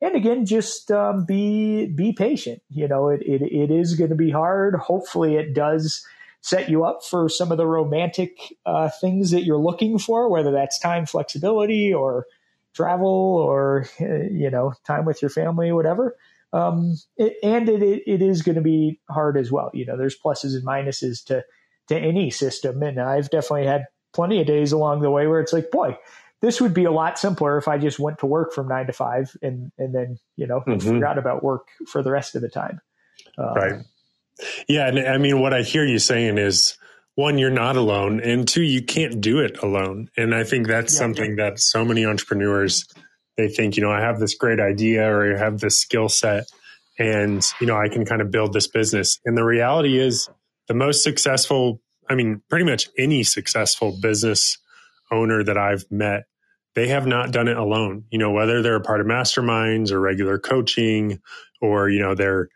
[0.00, 2.62] and again, just um, be be patient.
[2.68, 4.74] You know, it it, it is going to be hard.
[4.74, 6.06] Hopefully, it does
[6.42, 10.50] set you up for some of the romantic uh, things that you're looking for, whether
[10.50, 12.26] that's time flexibility or
[12.74, 16.16] travel or you know time with your family, whatever.
[16.54, 19.70] Um, it, and it, it, it is going to be hard as well.
[19.74, 21.44] You know, there's pluses and minuses to
[21.88, 25.52] to any system, and I've definitely had plenty of days along the way where it's
[25.52, 25.98] like, boy,
[26.40, 28.92] this would be a lot simpler if I just went to work from nine to
[28.92, 30.80] five and and then you know Mhm.
[30.82, 32.80] forgot about work for the rest of the time.
[33.36, 33.84] Um, Right.
[34.68, 36.76] Yeah, and I mean, what I hear you saying is
[37.16, 40.08] one, you're not alone, and two, you can't do it alone.
[40.16, 40.98] And I think that's Yeah.
[40.98, 42.86] something that so many entrepreneurs
[43.36, 46.46] they think, you know, I have this great idea or I have this skill set,
[46.98, 49.18] and you know, I can kind of build this business.
[49.24, 50.28] And the reality is,
[50.68, 54.58] the most successful, I mean, pretty much any successful business
[55.10, 56.24] owner that I've met,
[56.74, 58.04] they have not done it alone.
[58.10, 61.20] You know, whether they're a part of masterminds or regular coaching,
[61.60, 62.48] or you know, they're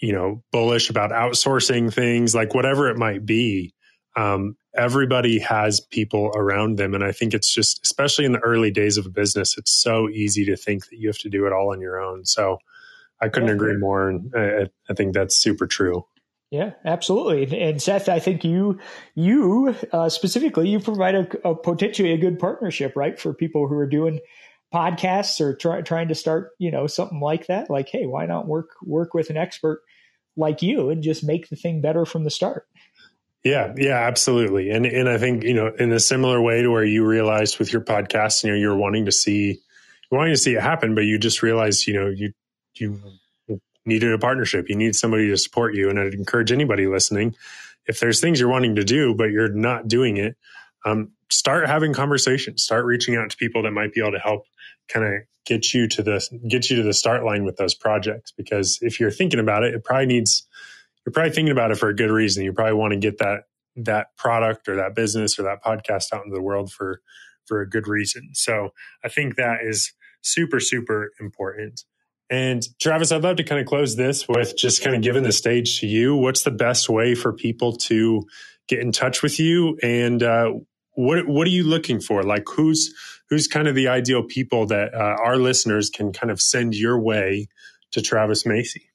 [0.00, 3.74] you know bullish about outsourcing things like whatever it might be
[4.18, 8.70] um, everybody has people around them and i think it's just especially in the early
[8.70, 11.52] days of a business it's so easy to think that you have to do it
[11.52, 12.58] all on your own so
[13.20, 13.54] i couldn't Yeah.
[13.54, 16.06] agree more and I, I think that's super true
[16.50, 17.60] Yeah, absolutely.
[17.60, 18.78] And Seth, I think you
[19.14, 23.74] you uh, specifically you provide a, a potentially a good partnership, right, for people who
[23.76, 24.20] are doing
[24.72, 27.70] podcasts or try, trying to start, you know, something like that.
[27.70, 29.82] Like, hey, why not work work with an expert
[30.36, 32.66] like you and just make the thing better from the start?
[33.44, 34.70] Yeah, yeah, absolutely.
[34.70, 37.72] And and I think, you know, in a similar way to where you realized with
[37.72, 39.60] your podcast, you know, you're wanting to see
[40.10, 42.32] wanting to see it happen, but you just realized, you know, you
[42.74, 43.00] you
[43.86, 44.68] needed a partnership.
[44.68, 45.88] You need somebody to support you.
[45.88, 47.34] And I'd encourage anybody listening,
[47.86, 50.36] if there's things you're wanting to do, but you're not doing it,
[50.84, 54.44] um, start having conversations, start reaching out to people that might be able to help
[54.88, 58.32] kind of get you to the get you to the start line with those projects.
[58.36, 60.46] Because if you're thinking about it, it probably needs
[61.08, 62.44] you're probably thinking about it for a good reason.
[62.44, 63.44] You probably want to get that
[63.76, 67.00] that product or that business or that podcast out into the world for
[67.46, 68.34] for a good reason.
[68.34, 71.84] So I think that is super super important.
[72.28, 75.32] And Travis, I'd love to kind of close this with just kind of giving the
[75.32, 76.14] stage to you.
[76.14, 78.22] What's the best way for people to
[78.68, 80.52] get in touch with you, and uh,
[80.92, 82.22] what what are you looking for?
[82.22, 82.94] Like who's
[83.30, 87.00] who's kind of the ideal people that uh, our listeners can kind of send your
[87.00, 87.48] way
[87.92, 88.87] to Travis Macy?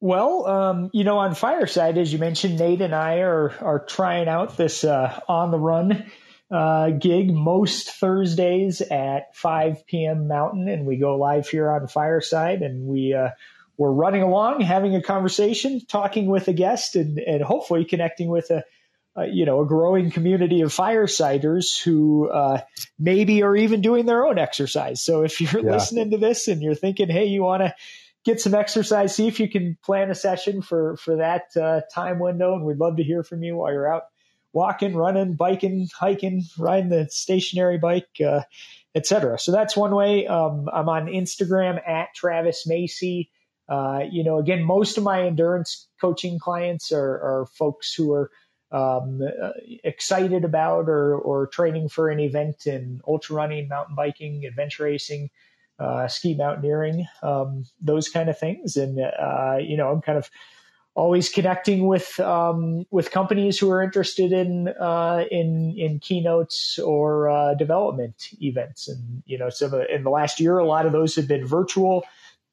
[0.00, 4.28] Well, um, you know, on Fireside, as you mentioned, Nate and I are are trying
[4.28, 6.10] out this uh, on the run
[6.50, 10.28] uh, gig most Thursdays at 5 p.m.
[10.28, 13.30] Mountain, and we go live here on Fireside, and we uh,
[13.76, 18.50] we're running along, having a conversation, talking with a guest, and and hopefully connecting with
[18.50, 18.64] a.
[19.18, 22.60] Uh, you know, a growing community of firesiders who uh,
[22.96, 25.02] maybe are even doing their own exercise.
[25.02, 25.72] So if you're Yeah.
[25.72, 27.74] listening to this and you're thinking, hey, you want to
[28.24, 29.14] get some exercise.
[29.14, 32.78] See if you can plan a session for for that uh, time window, and we'd
[32.78, 34.04] love to hear from you while you're out
[34.52, 38.42] walking, running, biking, hiking, riding the stationary bike, uh,
[38.94, 39.38] etc.
[39.38, 40.26] So that's one way.
[40.26, 43.30] Um, I'm on Instagram at Travis Macy.
[43.68, 48.30] Uh, you know, again, most of my endurance coaching clients are, are folks who are
[48.72, 49.50] um, uh,
[49.84, 55.30] excited about or, or training for an event in ultra running, mountain biking, adventure racing,
[55.80, 58.76] uh, ski mountaineering, um, those kind of things.
[58.76, 60.30] And, uh, you know, I'm kind of
[60.94, 67.30] always connecting with, um, with companies who are interested in, uh, in, in keynotes or,
[67.30, 68.88] uh, development events.
[68.88, 69.48] And, you know,
[69.88, 72.04] in the last year, a lot of those have been virtual.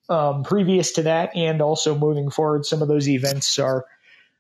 [0.10, 3.86] Um, previous to that, and also moving forward, some of those events are,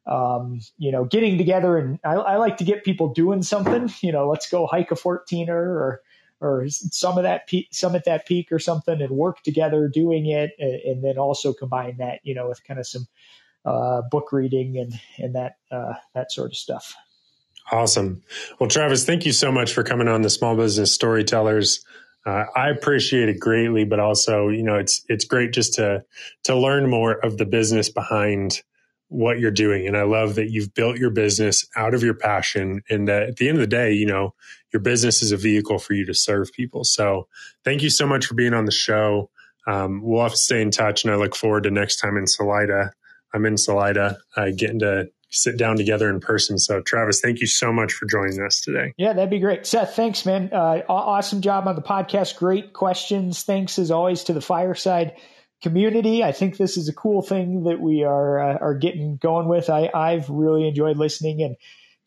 [0.06, 3.92] um, you know, getting together and I, I, like to get people doing something.
[4.02, 6.02] You know, let's go hike a 14er or
[6.40, 10.28] or some of that peak, some at that peak or something, and work together doing
[10.28, 13.08] it, and, and then also combine that, you know, with kind of some
[13.66, 16.96] uh, book reading and and that uh, that sort of stuff.
[17.72, 18.22] Awesome.
[18.60, 21.84] Well, Travis, thank you so much for coming on the Small Business Storytellers.
[22.26, 26.04] Uh, I appreciate it greatly, but also, you know, it's it's great just to
[26.44, 28.62] to learn more of the business behind
[29.10, 29.88] what you're doing.
[29.88, 33.36] And I love that you've built your business out of your passion, and that at
[33.38, 34.34] the end of the day, you know,
[34.78, 36.84] your business is a vehicle for you to serve people.
[36.84, 37.28] So,
[37.66, 39.32] thank you so much for being on the show.
[39.66, 42.28] Um, we'll have to stay in touch, and I look forward to next time in
[42.28, 42.94] Salida.
[43.34, 46.60] I'm in Salida, uh, getting to sit down together in person.
[46.60, 48.94] So, Travis, thank you so much for joining us today.
[48.98, 49.66] Yeah, that'd be great.
[49.66, 50.52] Seth, thanks, man.
[50.54, 52.38] Uh, awesome job on the podcast.
[52.38, 53.44] Great questions.
[53.44, 55.16] Thanks as always to the fireside
[55.64, 56.24] community.
[56.24, 59.72] I think this is a cool thing that we are uh, are getting going with.
[59.72, 61.56] I, I've really enjoyed listening and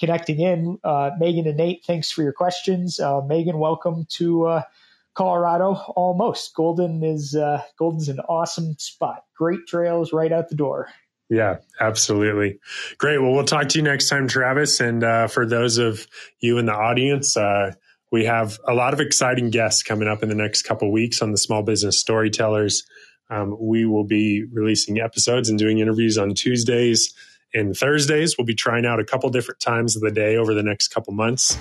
[0.01, 0.79] connecting in.
[0.83, 2.99] Uh, Megan and Nate, thanks for your questions.
[2.99, 4.63] Uh, Megan, welcome to uh,
[5.15, 5.75] Colorado.
[5.95, 9.25] Almost Golden is uh, Golden's an awesome spot.
[9.37, 10.89] Great trails right out the door.
[11.29, 12.59] Yeah, absolutely.
[12.99, 13.19] Great.
[13.19, 14.81] Well, we'll talk to you next time, Travis.
[14.81, 16.09] And uh, for those of
[16.41, 17.37] you in the audience,
[18.11, 21.31] we have a lot of exciting guests coming up in the next couple weeks on
[21.31, 22.83] the Small Business Storytellers.
[23.29, 27.15] Um, we will be releasing episodes and doing interviews on Tuesdays
[27.55, 28.37] and Thursdays.
[28.39, 31.13] We'll be trying out a couple different times of the day over the next couple
[31.13, 31.59] months.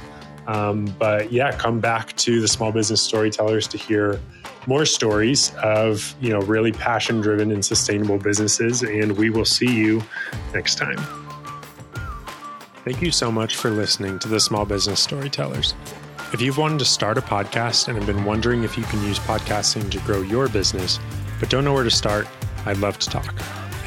[0.47, 4.19] Um, but yeah, come back to the Small Business Storytellers to hear
[4.67, 9.73] more stories of you know really passion driven and sustainable businesses and we will see
[9.73, 10.01] you
[10.53, 10.97] next time
[12.83, 15.73] thank you so much for listening to the small business storytellers
[16.33, 19.17] if you've wanted to start a podcast and have been wondering if you can use
[19.19, 20.99] podcasting to grow your business
[21.39, 22.27] but don't know where to start
[22.65, 23.33] i'd love to talk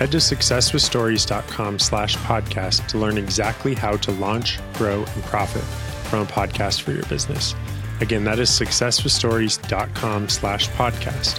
[0.02, 5.62] head to successwithstories.com slash podcast to learn exactly how to launch grow and profit
[6.08, 7.54] from a podcast for your business
[8.02, 11.38] Again, that is successwithstories.com slash podcast.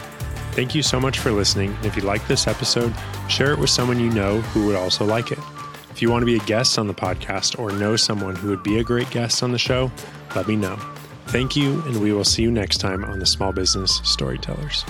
[0.53, 1.75] Thank you so much for listening.
[1.83, 2.93] If you like this episode,
[3.27, 5.39] share it with someone you know who would also like it.
[5.91, 8.63] If you want to be a guest on the podcast or know someone who would
[8.63, 9.91] be a great guest on the show,
[10.37, 10.77] let me know.
[11.27, 14.85] Thank you, and we will see you next time on the Small Business Storytellers.